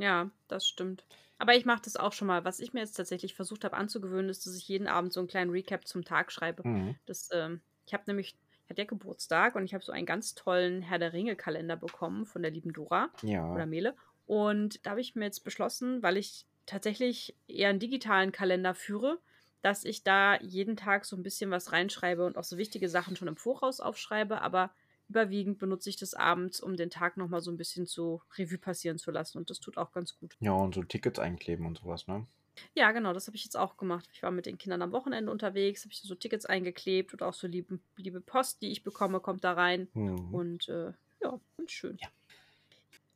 [0.00, 1.04] Ja, das stimmt.
[1.38, 2.44] Aber ich mache das auch schon mal.
[2.44, 5.28] Was ich mir jetzt tatsächlich versucht habe anzugewöhnen, ist, dass ich jeden Abend so einen
[5.28, 6.64] kleinen Recap zum Tag schreibe.
[6.64, 6.98] Mhm.
[7.06, 10.34] Das, ähm, ich habe nämlich, ich hatte ja Geburtstag und ich habe so einen ganz
[10.34, 13.10] tollen Herr der Ringe-Kalender bekommen von der lieben Dora
[13.50, 13.66] oder Ja.
[13.66, 13.94] Mele.
[14.26, 19.18] Und da habe ich mir jetzt beschlossen, weil ich tatsächlich eher einen digitalen Kalender führe,
[19.60, 23.16] dass ich da jeden Tag so ein bisschen was reinschreibe und auch so wichtige Sachen
[23.16, 24.72] schon im Voraus aufschreibe, aber
[25.10, 28.96] überwiegend benutze ich das abends, um den Tag nochmal so ein bisschen zu Revue passieren
[28.96, 30.36] zu lassen und das tut auch ganz gut.
[30.40, 32.26] Ja, und so Tickets einkleben und sowas, ne?
[32.74, 34.08] Ja, genau, das habe ich jetzt auch gemacht.
[34.12, 37.34] Ich war mit den Kindern am Wochenende unterwegs, habe ich so Tickets eingeklebt und auch
[37.34, 39.88] so liebe, liebe Post, die ich bekomme, kommt da rein.
[39.94, 40.34] Mhm.
[40.34, 40.92] Und äh,
[41.22, 41.96] ja, ganz schön.
[42.00, 42.08] Ja.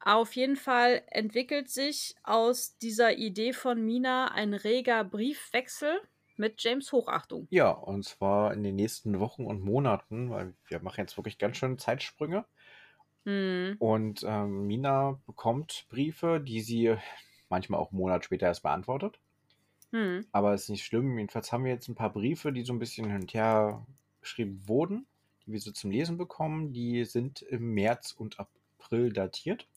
[0.00, 6.00] Auf jeden Fall entwickelt sich aus dieser Idee von Mina ein reger Briefwechsel
[6.36, 7.46] mit James Hochachtung.
[7.50, 11.56] Ja, und zwar in den nächsten Wochen und Monaten, weil wir machen jetzt wirklich ganz
[11.56, 12.44] schön Zeitsprünge.
[13.24, 13.76] Hm.
[13.78, 16.96] Und ähm, Mina bekommt Briefe, die sie
[17.48, 19.18] manchmal auch einen Monat später erst beantwortet.
[19.92, 20.26] Hm.
[20.32, 21.16] Aber ist nicht schlimm.
[21.18, 23.86] Jedenfalls haben wir jetzt ein paar Briefe, die so ein bisschen hin und her
[24.20, 25.06] geschrieben wurden,
[25.46, 26.72] die wir so zum Lesen bekommen.
[26.72, 29.68] Die sind im März und April datiert.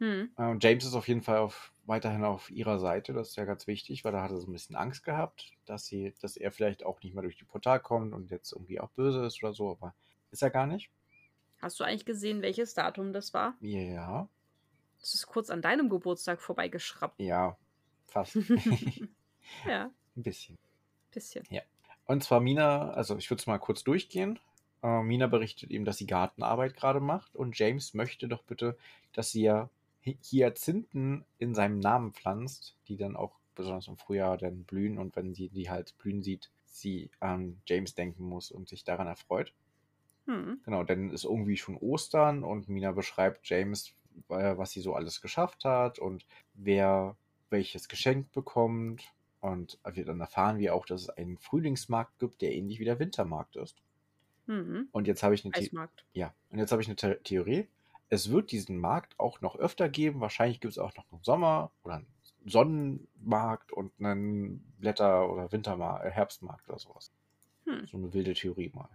[0.00, 0.30] Hm.
[0.36, 3.12] Äh, James ist auf jeden Fall auf, weiterhin auf ihrer Seite.
[3.12, 5.86] Das ist ja ganz wichtig, weil da hat er so ein bisschen Angst gehabt, dass,
[5.86, 8.90] sie, dass er vielleicht auch nicht mehr durch die Portal kommt und jetzt irgendwie auch
[8.90, 9.70] böse ist oder so.
[9.72, 9.94] Aber
[10.30, 10.90] ist er gar nicht.
[11.60, 13.56] Hast du eigentlich gesehen, welches Datum das war?
[13.60, 14.28] Ja,
[15.00, 17.16] Das ist kurz an deinem Geburtstag vorbeigeschraubt.
[17.18, 17.56] ja,
[18.06, 18.40] fast.
[18.56, 19.14] ein
[19.64, 20.58] ja, bisschen.
[21.10, 21.48] bisschen.
[22.06, 24.38] Und zwar Mina, also ich würde es mal kurz durchgehen.
[24.82, 28.76] Äh, Mina berichtet ihm, dass sie Gartenarbeit gerade macht und James möchte doch bitte,
[29.12, 29.70] dass sie ja
[30.04, 35.34] Hyazinthen in seinem Namen pflanzt, die dann auch besonders im Frühjahr dann blühen und wenn
[35.34, 39.52] sie die halt blühen sieht, sie an James denken muss und sich daran erfreut.
[40.26, 40.60] Hm.
[40.64, 43.94] Genau, dann ist irgendwie schon Ostern und Mina beschreibt James,
[44.28, 46.24] was sie so alles geschafft hat und
[46.54, 47.16] wer
[47.50, 49.04] welches Geschenk bekommt.
[49.40, 52.98] Und wir dann erfahren wir auch, dass es einen Frühlingsmarkt gibt, der ähnlich wie der
[52.98, 53.76] Wintermarkt ist.
[54.46, 54.88] Hm.
[54.92, 56.04] Und jetzt habe ich eine, The Eismarkt.
[56.12, 57.68] ja, und jetzt habe ich eine The Theorie.
[58.10, 60.20] Es wird diesen Markt auch noch öfter geben.
[60.20, 62.06] Wahrscheinlich gibt es auch noch einen Sommer oder einen
[62.44, 67.12] Sonnenmarkt und einen Blätter- oder Wintermarkt, äh, Herbstmarkt oder sowas.
[67.66, 67.86] Hm.
[67.86, 68.88] So eine wilde Theorie mal.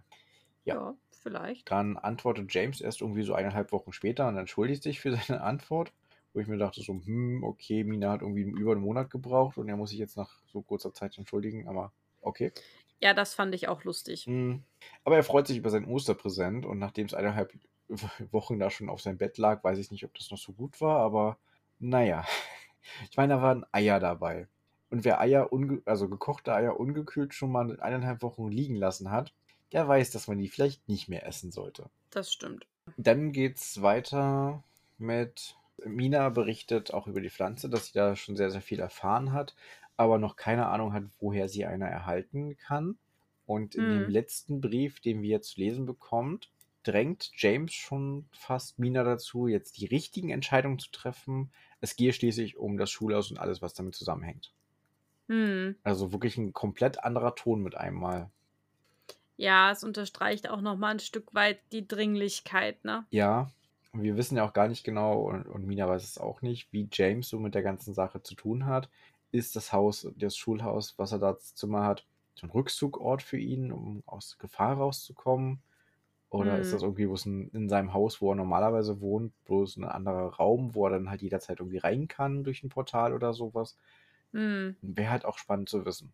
[0.64, 0.74] Ja.
[0.74, 0.94] Ja.
[1.22, 1.70] vielleicht.
[1.70, 5.92] Dann antwortet James erst irgendwie so eineinhalb Wochen später und entschuldigt sich für seine Antwort.
[6.34, 9.70] Wo ich mir dachte so, hm, okay, Mina hat irgendwie über einen Monat gebraucht und
[9.70, 12.52] er muss sich jetzt nach so kurzer Zeit entschuldigen, aber okay.
[13.00, 14.26] Ja, das fand ich auch lustig.
[14.26, 14.62] Hm.
[15.04, 17.54] Aber er freut sich über sein Osterpräsent und nachdem es eineinhalb
[18.32, 20.80] Wochen da schon auf seinem Bett lag, weiß ich nicht, ob das noch so gut
[20.80, 21.38] war, aber
[21.78, 22.24] naja.
[23.10, 24.46] Ich meine, da waren Eier dabei.
[24.90, 25.50] Und wer Eier,
[25.86, 29.34] also gekochte Eier ungekühlt schon mal eineinhalb Wochen liegen lassen hat,
[29.72, 31.90] der weiß, dass man die vielleicht nicht mehr essen sollte.
[32.10, 32.66] Das stimmt.
[32.98, 34.62] Dann geht's weiter
[34.98, 39.32] mit Mina berichtet auch über die Pflanze, dass sie da schon sehr, sehr viel erfahren
[39.32, 39.54] hat,
[39.96, 42.98] aber noch keine Ahnung hat, woher sie eine erhalten kann.
[43.46, 44.10] Und in dem Mhm.
[44.10, 46.50] letzten Brief, den wir jetzt zu lesen bekommt,
[46.86, 51.52] drängt James schon fast Mina dazu, jetzt die richtigen Entscheidungen zu treffen.
[51.80, 54.52] Es gehe schließlich um das Schulhaus und alles, was damit zusammenhängt.
[55.28, 55.76] Hm.
[55.84, 58.30] Also wirklich ein komplett anderer Ton mit einmal.
[59.38, 63.06] Ja, es unterstreicht auch noch mal 'n Stück weit die Dringlichkeit, ne?
[63.12, 63.52] Ja,
[63.92, 66.72] und wir wissen ja auch gar nicht genau und und Mina weiß es auch nicht,
[66.72, 68.90] wie James so mit der ganzen Sache zu tun hat.
[69.30, 73.70] Ist das Haus das Schulhaus, was er da Zimmer hat, so 'n Rückzugort für ihn,
[73.72, 75.62] um aus Gefahr rauszukommen?
[76.30, 76.74] Oder ist Mhm.
[76.74, 80.74] das irgendwie bloß 'n in seinem Haus, wo er normalerweise wohnt, bloß 'n anderer Raum,
[80.74, 83.74] wo er dann halt jederzeit irgendwie rein kann durch 'n Portal oder so was?
[84.34, 84.76] Mhm.
[84.82, 86.12] Wäre halt auch spannend zu wissen.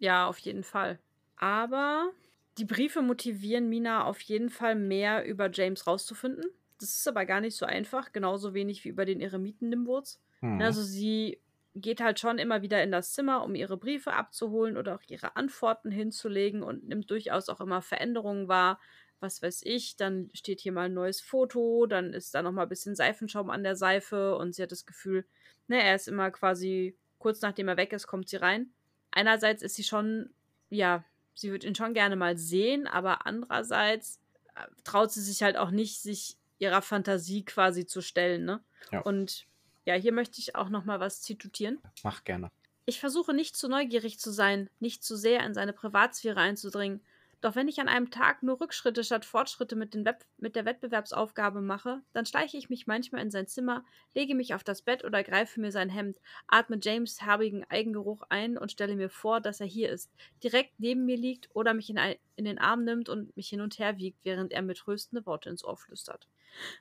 [0.00, 1.00] Ja, auf jeden Fall.
[1.36, 2.12] Aber
[2.58, 6.44] die Briefe motivieren Mina auf jeden Fall mehr über James rauszufinden.
[6.78, 10.20] Das ist aber gar nicht so einfach, genauso wenig wie über den Eremiten Nimwurz.
[10.42, 10.76] Mhm.
[10.76, 11.42] also sie
[11.74, 15.36] geht halt schon immer wieder in das Zimmer, um ihre Briefe abzuholen oder auch ihre
[15.36, 18.80] Antworten hinzulegen und nimmt durchaus auch immer Veränderungen wahr.
[19.22, 22.66] Was weiß ich, dann steht hier mal 'n neues Foto, dann ist da noch mal
[22.66, 25.26] bisschen Seifenschaum an der Seife und sie hat das Gefühl,
[25.68, 28.74] ne, er ist immer quasi kurz nachdem er weg ist, kommt sie rein.
[29.10, 30.34] Einerseits ist sie schon
[30.68, 31.04] ja,
[31.34, 34.20] sie würde ihn schon gerne mal sehen, aber andererseits,
[34.54, 38.64] äh, traut sie sich halt auch nicht, sich ihrer Fantasie quasi zu stellen, ne?
[38.92, 39.04] Ja.
[39.04, 39.46] Und
[39.86, 41.82] ja, hier möchte ich auch noch mal was zitutieren.
[42.04, 42.50] Mach gerne.
[42.88, 47.04] „Ich versuche nicht zu neugierig zu sein, nicht zu sehr in seine Privatsphäre einzudringen.
[47.46, 49.94] Doch wenn ich an einem Tag nur Rückschritte statt Fortschritte mit
[50.36, 53.84] mit der Wettbewerbsaufgabe mache, dann schleiche ich mich manchmal in sein Zimmer,
[54.16, 56.18] lege mich auf das Bett oder greife mir sein Hemd,
[56.48, 61.04] atme James' herbigen Eigengeruch ein und stelle mir vor, dass er hier ist, direkt neben
[61.04, 62.00] mir liegt oder mich in
[62.34, 65.48] in den Arm nimmt und mich hin und her wiegt, während er mir tröstende Worte
[65.48, 66.26] ins Ohr flüstert.“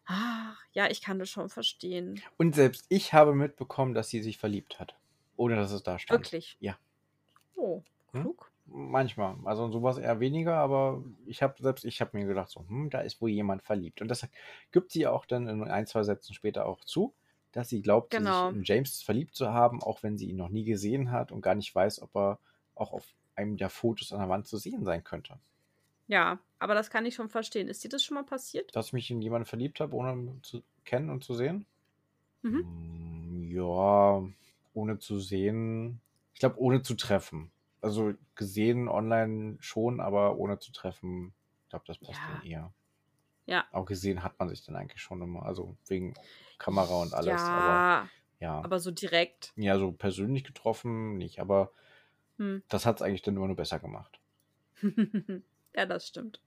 [0.05, 2.25] Ach, ja, ich kann das schon verstehen.
[2.37, 4.95] Und selbst ich habe mitbekommen, dass sie sich verliebt hat,
[5.35, 6.33] ohne dass es da stand.
[6.33, 6.59] Wirklich?
[6.59, 6.77] Ja.
[7.55, 8.29] Oh, Mhm.
[8.29, 8.51] klug.
[8.67, 9.37] Manchmal.
[9.45, 12.89] Also, so was eher weniger, aber ich habe selbst ich habe mir gedacht so: „Hm,
[12.89, 14.27] da ist wohl jemand verliebt.“ Und das
[14.71, 17.13] gibt sie auch dann in 1, 2 Sätzen später auch zu,
[17.51, 18.41] dass sie glaubt, Genau.
[18.43, 21.41] sich in James verliebt zu haben, auch wenn sie ihn noch nie gesehen hat und
[21.41, 22.39] gar nicht weiß, ob er
[22.73, 25.39] auch auf einem der Fotos an der Wand zu sehen sein könnte.
[26.09, 27.67] Ja, aber das kann ich schon verstehen.
[27.67, 28.73] Ist dir das schon mal passiert?
[28.73, 31.65] Dass ich mich in jemanden verliebt habe, ohne ihn zu kennen und zu sehen?
[32.43, 32.65] Mhm.
[32.65, 34.23] Hm, ja,
[34.73, 36.01] ohne zu sehen
[36.33, 37.51] ich glaube, ohne zu treffen.
[37.85, 42.27] Also, gesehen online schon, aber ohne zu treffen, ich glaube, das passt Ja.
[42.27, 42.73] dann eher.
[43.47, 43.67] Ja.
[43.71, 46.15] Aber gesehen hat man sich dann eigentlich schon immer, also, wegen
[46.57, 48.09] Kamera und alles, aber Ja,
[48.39, 48.61] ja.
[48.63, 49.53] aber so direkt.
[49.57, 51.71] Ja, so persönlich getroffen nicht, aber
[52.39, 52.57] Hm.
[52.69, 54.19] das hat's eigentlich dann immer nur besser gemacht.
[55.75, 56.39] Ja, das stimmt.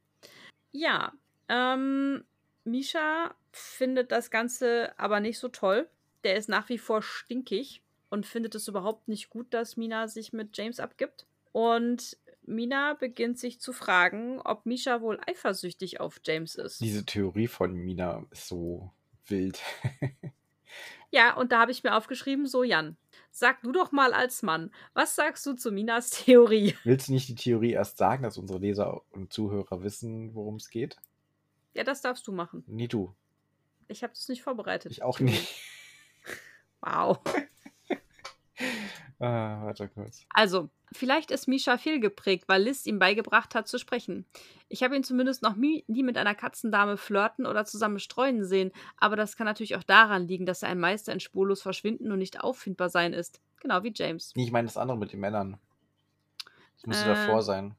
[0.72, 1.12] Ja,
[1.48, 2.24] ähm,
[2.64, 5.88] Misha findet das Ganze aber nicht so toll.
[6.24, 10.32] Der ist nach wie vor stinkig und findet es überhaupt nicht gut, dass Mina sich
[10.32, 11.26] mit James abgibt.
[11.52, 16.80] Und Mina beginnt sich zu fragen, ob Misha wohl eifersüchtig auf James ist.
[16.80, 18.90] Diese Theorie von Mina ist so
[19.26, 19.60] wild.
[21.10, 22.96] Ja, und da habe ich mir aufgeschrieben, so Jan,
[23.30, 26.74] sag du doch mal als Mann, was sagst du zu Minas Theorie?
[26.84, 30.96] Willst du nicht die Theorie erst sagen, dass unsere Leser und Zuhörer wissen, worum's geht?
[31.74, 32.62] Ja, das darfst du machen.
[32.66, 33.14] Ne, du.
[33.88, 34.92] Ich habe das nicht vorbereitet.
[34.92, 35.62] Ich auch nicht.
[36.80, 37.18] Wow.
[39.20, 40.24] Ah, warte kurz.
[40.32, 44.26] Also, vielleicht ist Misha fehlgeprägt, weil Liz ihm beigebracht hat zu sprechen.
[44.68, 49.16] Ich habe ihn zumindest noch nie, mit einer Katzendame flirten oder zusammen streuen sehen, aber
[49.16, 52.40] das kann natürlich auch daran liegen, dass er ein Meister in spurlos verschwinden und nicht
[52.42, 53.40] auffindbar sein ist.
[53.60, 54.32] Genau wie James.
[54.36, 55.58] Ich meine das andere mit den Männern.
[56.76, 57.14] Das müsste Äh.
[57.14, 57.74] davor sein.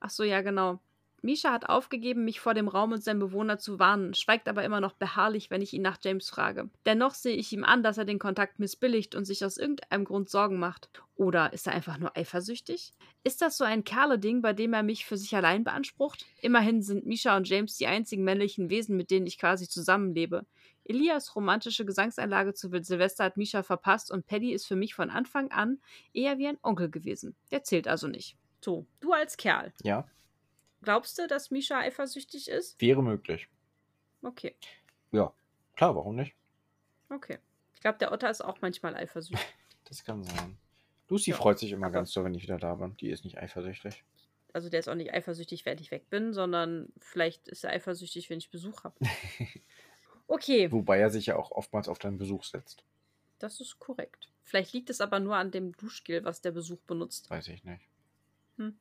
[0.00, 0.80] Ach so, ja, genau.
[1.22, 4.80] Misha hat aufgegeben, mich vor dem Raum und seinen Bewohner zu warnen, schweigt aber immer
[4.80, 6.70] noch beharrlich, wenn ich ihn nach James frage.
[6.86, 10.30] Dennoch sehe ich ihm an, dass er den Kontakt missbilligt und sich aus irgendeinem Grund
[10.30, 10.90] Sorgen macht.
[11.16, 12.92] Oder ist er einfach nur eifersüchtig?
[13.24, 16.24] Ist das so ein Kerle-Ding, bei dem er mich für sich allein beansprucht?
[16.40, 20.46] Immerhin sind Misha und James die einzigen männlichen Wesen, mit denen ich quasi zusammenlebe.
[20.84, 25.50] Elias romantische Gesangseinlage zu Silvester hat Misha verpasst und Paddy ist für mich von Anfang
[25.50, 25.80] an
[26.14, 27.34] eher wie ein Onkel gewesen.
[27.50, 28.36] Der zählt also nicht.
[28.60, 29.72] So, du als Kerl.
[29.82, 30.06] Ja,
[30.82, 32.80] Glaubst du, dass Misha eifersüchtig ist?
[32.80, 33.48] wäre möglich.
[34.22, 34.54] Okay,
[35.12, 35.32] Ja,
[35.76, 36.34] klar, warum nicht?
[37.10, 37.38] okay.
[37.74, 39.38] Ich glaube, der Otter ist auch manchmal eifersüchtig.
[39.84, 40.58] Das kann sein.
[41.08, 42.94] Lucy Ja, freut sich immer ganz so, wenn ich wieder da bin.
[42.98, 44.04] Die ist nicht eifersüchtig.
[44.52, 48.28] Also der ist auch nicht eifersüchtig, wenn ich weg bin, sondern vielleicht ist er eifersüchtig,
[48.28, 48.96] wenn ich Besuch habe.
[50.26, 52.84] Okay, Wobei er sich ja auch oftmals auf deinen Besuch setzt.
[53.38, 54.28] das ist korrekt.
[54.42, 57.30] Vielleicht liegt es aber nur an dem Duschgel, was der Besuch benutzt.
[57.30, 57.82] Weiß ich nicht.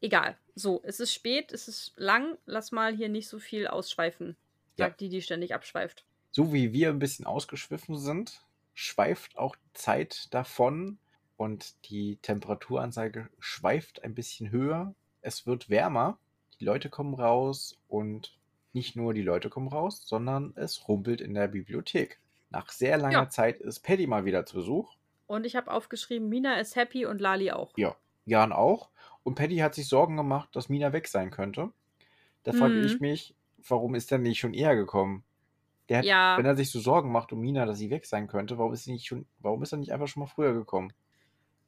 [0.00, 0.36] Egal.
[0.54, 2.38] So, es ist spät, es ist lang.
[2.46, 4.36] Lass mal hier nicht so viel ausschweifen.
[4.76, 4.86] Ja.
[4.86, 6.04] Sagt die, die ständig abschweift.
[6.30, 8.40] So wie wir ein bisschen ausgeschwiffen sind,
[8.74, 10.98] schweift auch die Zeit davon
[11.36, 14.94] und die Temperaturanzeige schweift ein bisschen höher.
[15.22, 16.18] Es wird wärmer,
[16.60, 18.36] die Leute kommen raus und
[18.72, 22.20] nicht nur die Leute kommen raus, sondern es rumpelt in der Bibliothek.
[22.50, 23.28] Nach sehr langer Ja.
[23.28, 24.94] Zeit ist Paddy mal wieder zu Besuch.
[25.26, 27.72] Und ich habe aufgeschrieben, Mina ist happy und Lali auch.
[27.76, 27.96] Ja,
[28.30, 28.90] Jan auch.
[29.24, 31.72] Und Paddy hat sich Sorgen gemacht, dass Mina weg sein könnte.
[32.44, 33.00] Da frage ich Mhm.
[33.00, 35.24] mich, warum ist er nicht schon eher gekommen?
[35.90, 36.36] Der hat, Ja.
[36.36, 38.84] wenn er sich so Sorgen macht um Mina, dass sie weg sein könnte, warum ist,
[38.84, 40.94] sie nicht schon, warum ist er nicht einfach schon mal früher gekommen?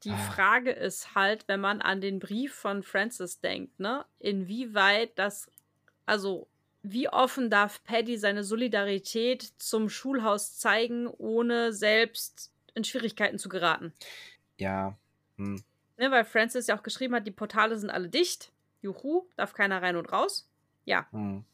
[0.03, 0.17] Die Ah.
[0.17, 5.49] Frage ist halt, wenn man an den Brief von Francis denkt, ne, inwieweit das,
[6.05, 6.49] also
[6.83, 13.93] wie offen darf Paddy seine Solidarität zum Schulhaus zeigen, ohne selbst in Schwierigkeiten zu geraten?
[14.59, 14.97] Ja,
[15.37, 15.63] hm.
[15.97, 18.51] Ne, weil Francis ja auch geschrieben hat, die Portale sind alle dicht.
[18.81, 20.49] Juhu, darf keiner rein und raus.
[20.85, 21.45] Ja, Hm.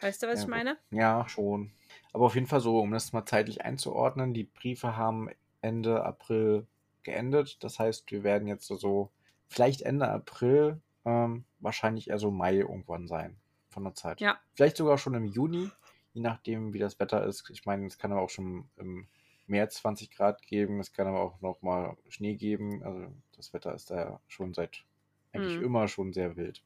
[0.00, 0.76] weißt du, was Ja, ich meine?
[0.90, 1.72] Ja, schon.
[2.12, 5.28] Aber auf jeden Fall so, um das mal zeitlich einzuordnen, die Briefe haben
[5.62, 6.66] Ende April
[7.02, 7.62] geendet.
[7.64, 9.10] Das heißt, wir werden jetzt so,
[9.48, 13.36] vielleicht Ende April, ähm, wahrscheinlich eher so Mai irgendwann sein
[13.70, 14.20] von der Zeit.
[14.20, 14.38] Ja.
[14.54, 15.70] Vielleicht sogar schon im Juni,
[16.12, 17.48] je nachdem, wie das Wetter ist.
[17.50, 19.08] Ich meine, es kann aber auch schon im
[19.52, 22.82] März 20 Grad geben, es kann aber auch noch mal Schnee geben.
[22.84, 24.84] Also das Wetter ist da ja schon seit
[25.32, 25.64] eigentlich Hm.
[25.64, 26.64] immer schon sehr wild.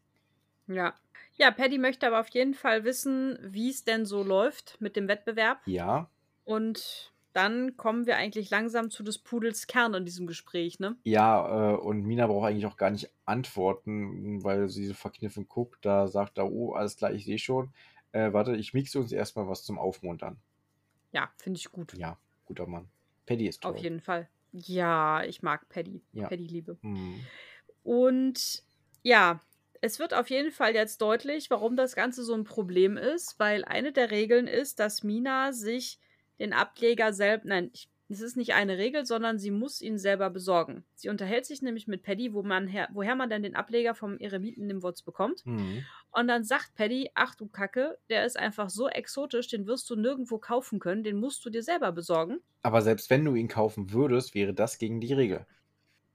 [0.67, 0.95] Ja.
[1.37, 5.09] Ja, Paddy möchte aber auf jeden Fall wissen, wie es denn so läuft mit dem
[5.09, 5.61] Wettbewerb.
[5.67, 6.09] Ja,
[6.45, 10.97] Und dann kommen wir eigentlich langsam zu des Pudels Kern in diesem Gespräch, ne?
[11.05, 15.85] Ja, äh, und Mina braucht eigentlich auch gar nicht antworten, weil sie so verkniffen guckt.
[15.85, 17.73] Da sagt er, oh, alles klar, ich sehe schon.
[18.13, 20.41] Äh, warte, ich mixe uns erstmal was zum Aufmuntern.
[21.13, 21.95] Ja, finde ich gut.
[21.95, 22.89] Ja, guter Mann.
[23.27, 23.75] Paddy ist toll.
[23.75, 24.29] Auf jeden Fall.
[24.53, 26.03] Ja, ich mag Paddy.
[26.13, 26.29] Ja.
[26.29, 26.79] Paddy-Liebe.
[26.81, 27.21] Hm.
[27.83, 28.63] Und
[29.03, 29.41] ja,
[29.81, 33.65] es wird auf jeden Fall jetzt deutlich, warum das Ganze so ein Problem ist, weil
[33.65, 35.99] eine der Regeln ist, dass Mina sich
[36.39, 40.31] den Ableger selbst, nein, ich, es ist nicht eine Regel, sondern sie muss ihn selber
[40.31, 40.85] besorgen.
[40.95, 44.19] Sie unterhält sich nämlich mit Paddy, wo man her, woher man denn den Ableger vom
[44.19, 45.41] Eremiten im Wurz bekommt.
[45.45, 45.85] Hm.
[46.13, 49.97] Und dann sagt Paddy, ach du Kacke, der ist einfach so exotisch, den wirst du
[49.97, 52.39] nirgendwo kaufen können, den musst du dir selber besorgen.
[52.63, 55.47] Aber selbst wenn du ihn kaufen würdest, wäre das gegen die Regel.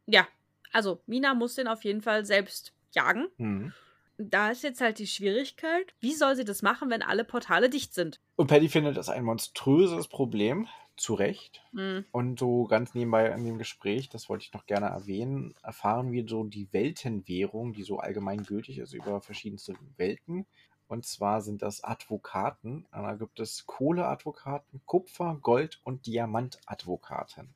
[0.05, 0.27] Ja,
[0.71, 3.27] also Mina muss den auf jeden Fall selbst jagen.
[3.37, 3.73] Hm.
[4.17, 7.93] Da ist jetzt halt die Schwierigkeit, wie soll sie das machen, wenn alle Portale dicht
[7.93, 8.19] sind?
[8.35, 11.63] Und Paddy findet das ein monströses Problem, zu Recht.
[11.73, 16.11] Hm, Und so ganz nebenbei in dem Gespräch, das wollte ich noch gerne erwähnen, erfahren
[16.11, 20.45] wir so die Weltenwährung, die so allgemein gültig ist über verschiedenste Welten.
[20.87, 22.85] Und zwar sind das Advokaten.
[22.91, 27.55] Da gibt es Kohleadvokaten, Kupfer, Gold und Diamantadvokaten.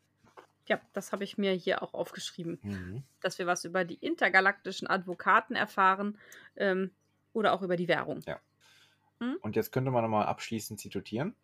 [0.67, 3.03] Ja, das habe ich mir hier auch aufgeschrieben, Mhm.
[3.21, 6.17] dass wir was über die intergalaktischen Advokaten erfahren
[6.55, 6.91] ähm,
[7.33, 8.23] oder auch über die Währung.
[9.41, 11.35] Und jetzt könnte man nochmal abschließend zitieren.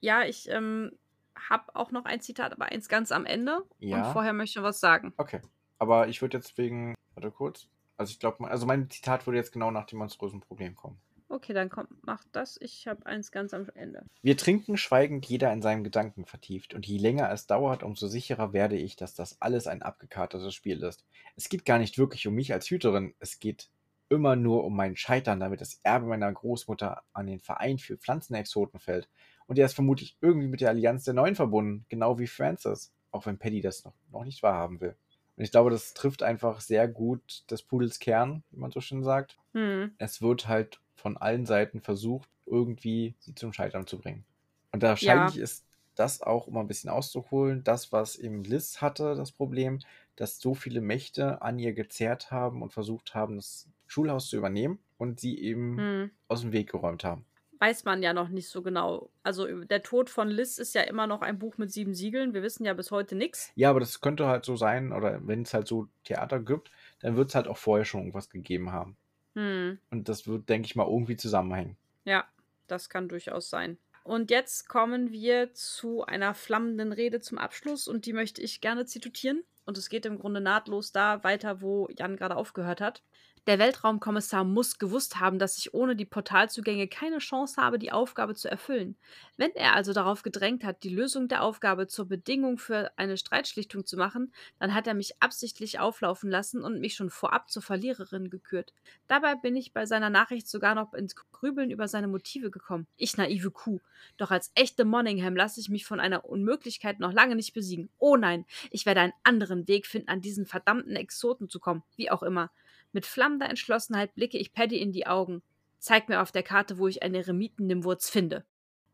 [0.00, 0.92] Ja, ich ähm,
[1.36, 3.62] habe auch noch ein Zitat, aber eins ganz am Ende.
[3.78, 4.06] Ja.
[4.06, 5.12] Und vorher möchte ich noch was sagen.
[5.16, 5.40] Okay.
[5.78, 7.68] Aber ich würde jetzt wegen, warte kurz.
[7.96, 10.98] Also ich glaube, also mein Zitat würde jetzt genau nach dem monströsen Problem kommen.
[11.28, 12.58] Okay, dann komm, mach das.
[12.60, 14.04] Ich habe eins ganz am Ende.
[14.22, 18.52] Wir trinken schweigend, jeder in seinem Gedanken vertieft, und je länger es dauert, umso sicherer
[18.52, 21.04] werde ich, dass das alles ein abgekartetes Spiel ist.
[21.36, 23.70] Es geht gar nicht wirklich um mich als Hüterin, es geht
[24.10, 28.78] immer nur um mein Scheitern, damit das Erbe meiner Großmutter an den Verein für Pflanzenexoten
[28.78, 29.08] fällt.
[29.46, 33.26] Und er ist vermutlich irgendwie mit der Allianz der Neuen verbunden, genau wie Francis, auch
[33.26, 34.96] wenn Paddy das noch, noch nicht wahrhaben will.
[35.36, 39.02] Und ich glaube, das trifft einfach sehr gut des Pudels Kern, wie man so schön
[39.02, 39.94] sagt Hm.
[39.98, 44.24] es wird halt von allen Seiten versucht, irgendwie sie zum Scheitern zu bringen.
[44.72, 49.30] Und wahrscheinlich ist das auch, um ein bisschen auszuholen, das, was eben Liz hatte, das
[49.30, 49.80] Problem,
[50.16, 54.78] dass so viele Mächte an ihr gezerrt haben und versucht haben, das Schulhaus zu übernehmen
[54.96, 56.10] und sie eben Hm.
[56.26, 57.26] aus dem Weg geräumt haben.
[57.60, 59.10] Weiß man ja noch nicht so genau.
[59.22, 62.32] Also über- der Tod von Liz ist ja immer noch ein Buch mit sieben Siegeln.
[62.32, 63.52] Wir wissen ja bis heute nichts.
[63.56, 67.14] Ja, aber das könnte halt so sein, oder wenn es halt so Theater gibt, dann
[67.16, 68.96] wird es halt auch vorher schon irgendwas gegeben haben.
[69.34, 69.78] Hm.
[69.90, 71.76] Und das wird, denke ich mal, irgendwie zusammenhängen.
[72.04, 72.24] Ja,
[72.66, 73.78] das kann durchaus sein.
[74.04, 78.84] Und jetzt kommen wir zu einer flammenden Rede zum Abschluss und die möchte ich gerne
[78.84, 79.42] zitieren.
[79.64, 83.02] Und es geht im Grunde nahtlos da weiter, wo Jan gerade aufgehört hat.
[83.46, 88.34] Der Weltraumkommissar muss gewusst haben, dass ich ohne die Portalzugänge keine Chance habe, die Aufgabe
[88.34, 88.96] zu erfüllen.
[89.36, 93.84] Wenn er also darauf gedrängt hat, die Lösung der Aufgabe zur Bedingung für eine Streitschlichtung
[93.84, 98.30] zu machen, dann hat er mich absichtlich auflaufen lassen und mich schon vorab zur Verliererin
[98.30, 98.72] gekürt.
[99.08, 102.86] Dabei bin ich bei seiner Nachricht sogar noch ins Grübeln über seine Motive gekommen.
[102.96, 103.80] Ich naive Kuh.
[104.16, 107.90] Doch als echte Monningham lasse ich mich von einer Unmöglichkeit noch lange nicht besiegen.
[107.98, 111.82] Oh nein, ich werde einen anderen Weg finden, an diesen verdammten Exoten zu kommen.
[111.96, 112.50] Wie auch immer.
[112.94, 115.42] Mit flammender Entschlossenheit blicke ich Paddy in die Augen.
[115.80, 118.44] Zeig mir auf der Karte, wo ich einen Eremiten im Wurz finde.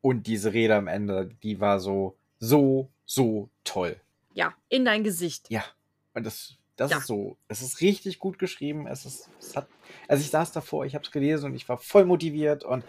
[0.00, 4.00] Und diese Rede am Ende, die war so, so, so toll.
[4.32, 5.50] Ja, in dein Gesicht.
[5.50, 5.62] Ja,
[6.14, 6.96] und das, das Ja.
[6.98, 8.86] ist so, es ist richtig gut geschrieben.
[8.86, 9.68] Es ist, es hat,
[10.08, 12.82] also ich saß davor, ich habe es gelesen und ich war voll motiviert und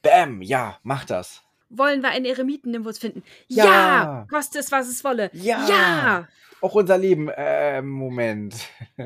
[0.00, 1.42] bam, ja, mach das.
[1.76, 3.22] Wollen wir einen Eremiten-Nimbus finden?
[3.48, 3.64] Ja.
[3.64, 4.26] Ja!
[4.30, 5.30] Koste es, was es wolle.
[5.32, 5.68] Ja.
[5.68, 6.28] Ja!
[6.60, 7.28] Auch unser Leben.
[7.28, 8.54] Äh, Moment.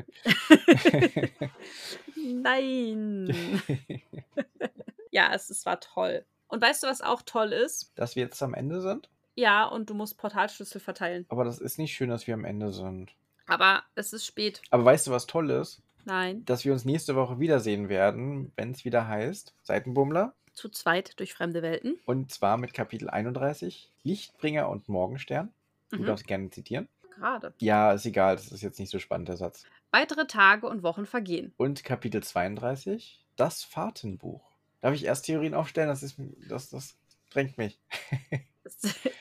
[2.16, 3.62] Nein.
[5.11, 6.25] ja, es, es war toll.
[6.49, 7.93] Und weißt du, was auch toll ist?
[7.97, 9.09] Dass wir jetzt am Ende sind?
[9.35, 11.27] Ja, und du musst Portalschlüssel verteilen.
[11.29, 13.12] Aber das ist nicht schön, dass wir am Ende sind.
[13.47, 14.62] Aber es ist spät.
[14.71, 15.83] Aber weißt du, was toll ist?
[16.05, 16.45] Nein.
[16.45, 20.35] Dass wir uns nächste Woche wiedersehen werden, wenn es wieder heißt Seitenbummler.
[20.59, 22.01] Zu zweit durch fremde Welten.
[22.05, 25.53] Und zwar mit Kapitel 31, Lichtbringer und Morgenstern.
[25.91, 26.07] Du Mhm.
[26.07, 26.89] darfst gerne zitieren.
[27.15, 27.55] Gerade.
[27.59, 29.63] Ja, ist egal, das ist jetzt nicht so spannend, der Satz.
[29.93, 31.55] Weitere Tage und Wochen vergehen.
[31.59, 34.51] Und Kapitel 32, das Fahrtenbuch.
[34.81, 35.87] Darf ich erst Theorien aufstellen?
[35.87, 36.17] Das, ist,
[36.49, 36.97] das, das
[37.31, 37.79] drängt mich.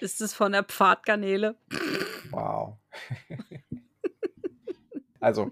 [0.02, 1.56] Ist, es von der Pfadgarnele?
[2.32, 2.78] Wow.
[5.20, 5.52] also,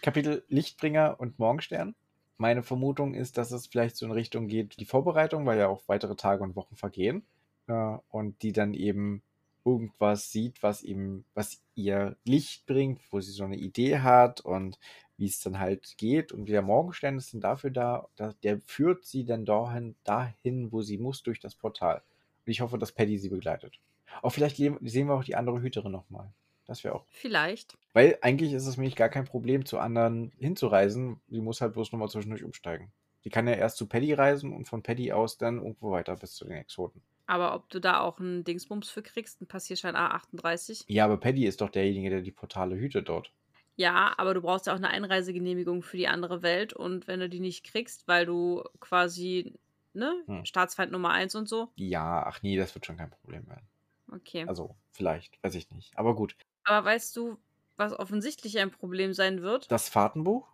[0.00, 1.96] Kapitel Lichtbringer und Morgenstern.
[2.36, 5.82] Meine Vermutung ist, dass es vielleicht so in Richtung geht, die Vorbereitung, weil ja auch
[5.86, 7.24] weitere Tage und Wochen vergehen.
[7.66, 9.22] Äh, und die dann eben
[9.64, 14.78] irgendwas sieht, was ihm, was ihr Licht bringt, wo sie so eine Idee hat und
[15.16, 16.32] wie es dann halt geht.
[16.32, 18.08] Und der Morgenstern ist dann dafür da,
[18.42, 22.02] der führt sie dann dahin, dahin, wo sie muss, durch das Portal.
[22.46, 23.78] Und ich hoffe, dass Paddy sie begleitet.
[24.22, 26.30] Auch vielleicht le- sehen wir auch die andere Hüterin nochmal.
[26.66, 27.06] Das wäre auch.
[27.08, 27.78] Vielleicht.
[27.92, 31.20] Weil eigentlich ist es nämlich gar kein Problem, zu anderen hinzureisen.
[31.28, 32.92] Sie muss halt bloß nochmal zwischendurch umsteigen.
[33.24, 36.34] Die kann ja erst zu Paddy reisen und von Paddy aus dann irgendwo weiter bis
[36.34, 37.02] zu den Exoten.
[37.26, 40.86] Aber ob du da auch einen Dingsbums für kriegst, einen Passierschein A38?
[40.88, 43.34] Ja, aber Paddy ist doch derjenige, der die Portale hütet dort.
[43.76, 47.28] Ja, aber du brauchst ja auch eine Einreisegenehmigung für die andere Welt und wenn du
[47.28, 49.58] die nicht kriegst, weil du quasi,
[49.92, 50.44] ne, Hm.
[50.44, 51.72] Staatsfeind Nummer 1 und so.
[51.76, 53.68] Ja, ach nee, das wird schon kein Problem werden.
[54.12, 54.46] Okay.
[54.46, 55.96] Also, vielleicht, weiß ich nicht.
[55.98, 56.36] Aber gut.
[56.64, 57.38] Aber weißt du,
[57.76, 59.70] was offensichtlich ein Problem sein wird?
[59.70, 60.48] Das Fahrtenbuch?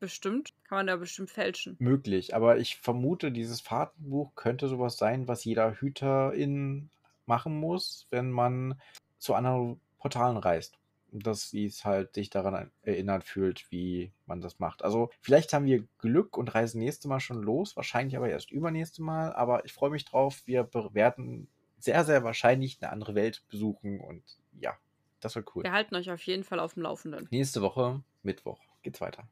[0.00, 0.52] Bestimmt.
[0.64, 1.76] Kann man da bestimmt fälschen.
[1.78, 6.90] Möglich, aber ich vermute, dieses Fahrtenbuch könnte sowas sein, was jeder Hüterin
[7.26, 8.80] machen muss, wenn man
[9.18, 10.78] zu anderen Portalen reist.
[11.12, 14.82] Dass sie es halt sich daran erinnert fühlt, wie man das macht.
[14.82, 19.02] Also vielleicht haben wir Glück und reisen nächste Mal schon los, wahrscheinlich aber erst übernächste
[19.02, 19.32] Mal.
[19.34, 20.42] Aber ich freue mich drauf.
[20.46, 24.22] Wir werden sehr, sehr wahrscheinlich eine andere Welt besuchen und
[24.58, 24.76] ja,
[25.22, 25.62] das wird cool.
[25.64, 27.26] Wir halten euch auf jeden Fall auf dem Laufenden.
[27.30, 29.26] Nächste Woche, Mittwoch, geht's weiter.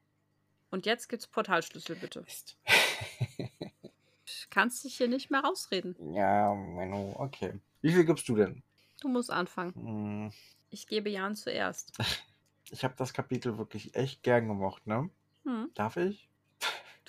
[0.70, 2.22] Und jetzt gibt's Portalschlüssel, bitte.
[2.22, 2.56] Mist.
[4.50, 5.96] Kannst dich hier nicht mehr rausreden.
[6.14, 7.58] ja, Menno, okay.
[7.82, 8.62] Wie viel gibst du denn?
[9.00, 9.74] Du musst anfangen.
[9.74, 10.32] Hm,
[10.70, 11.92] Ich gebe Jan zuerst.
[12.72, 15.10] Ich habe das Kapitel wirklich echt gern gemocht, ne?
[15.44, 16.28] Hm, Darf ich?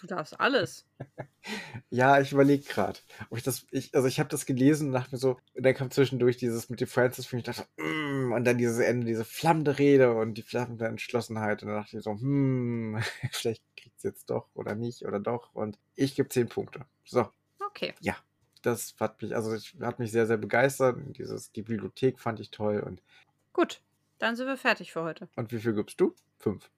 [0.02, 0.86] Du darfst alles.
[1.90, 3.00] Ja, ich überlege gerade.
[3.32, 5.92] Ich das, ich, also ich habe das gelesen und dachte mir so, und dann kam
[5.92, 9.78] zwischendurch dieses mit dem Francis, wo ich dachte, mm, und dann dieses Ende, diese flammende
[9.80, 11.62] Rede und die flammende Entschlossenheit.
[11.64, 15.54] Und dann dachte ich so, hm, vielleicht kriegt es jetzt doch oder nicht oder doch.
[15.54, 16.86] Und ich gebe zehn Punkte.
[17.06, 17.28] So,
[17.60, 17.94] Okay.
[18.62, 20.98] das hat mich, also ich, hat mich sehr, sehr begeistert.
[20.98, 22.80] Und Dieses, die Bibliothek fand ich toll.
[22.82, 23.02] Und,
[23.54, 23.82] Gut.
[24.20, 25.30] Dann sind wir fertig für heute.
[25.36, 26.14] und wie viel gibst du?
[26.38, 26.70] Fünf.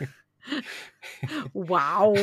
[1.52, 2.16] Wow.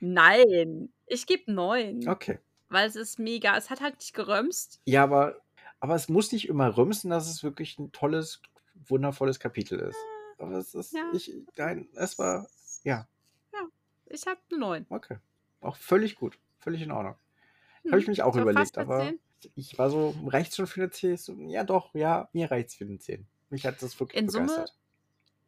[0.00, 0.92] Nein.
[1.06, 2.08] Ich gebe neun.
[2.08, 2.38] Okay.
[2.68, 3.56] Weil es ist mega.
[3.56, 4.80] Es hat halt nicht gerömst.
[4.84, 5.40] Ja, aber,
[5.80, 8.40] aber es muss nicht immer rümsen, dass es wirklich ein tolles,
[8.88, 9.98] wundervolles Kapitel ist.
[10.38, 11.10] Aber es ist, Ja.
[11.14, 12.46] ich, nein, es war,
[12.82, 13.06] ja,
[14.08, 14.86] Ich habe eine neun.
[14.90, 15.16] okay.
[15.60, 16.38] Auch völlig gut.
[16.58, 17.16] Völlig in Ordnung.
[17.82, 17.92] Hm.
[17.92, 19.12] Habe ich mich auch So überlegt, aber
[19.54, 21.16] ich war so, reicht's schon für eine 10?
[21.16, 23.26] So, ja, doch, ja, mir reicht's für eine 10.
[23.50, 24.76] Mich hat das wirklich In Summe- begeistert.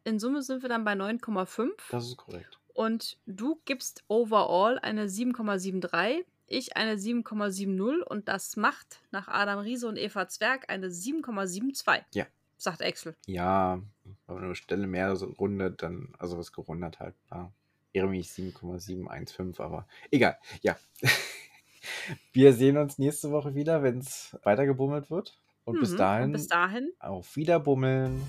[0.09, 1.69] In Summe sind wir dann bei 9,5.
[1.91, 2.57] Das ist korrekt.
[2.73, 9.87] Und du gibst overall eine 7,73, ich eine 7,70 und das macht nach Adam Riese
[9.87, 12.03] und Eva Zwerg eine 7,72.
[12.15, 12.25] Ja.
[12.57, 13.15] Sagt Excel.
[13.27, 13.79] Ja,
[14.27, 17.53] wenn man eine Stelle mehr so rundet, dann, also was gerundet halt, war.
[17.93, 20.75] Wäre mich 7,715, aber egal, ja.
[22.33, 25.39] Wir sehen uns nächste Woche wieder, wenn es weitergebummelt wird.
[25.65, 25.97] Und bis Mhm.
[25.97, 28.21] dahin, Und bis dahin, auf Wiederbummeln.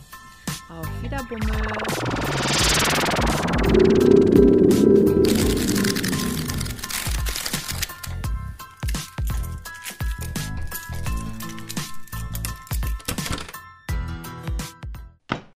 [0.70, 1.50] Auf Wiederbummel.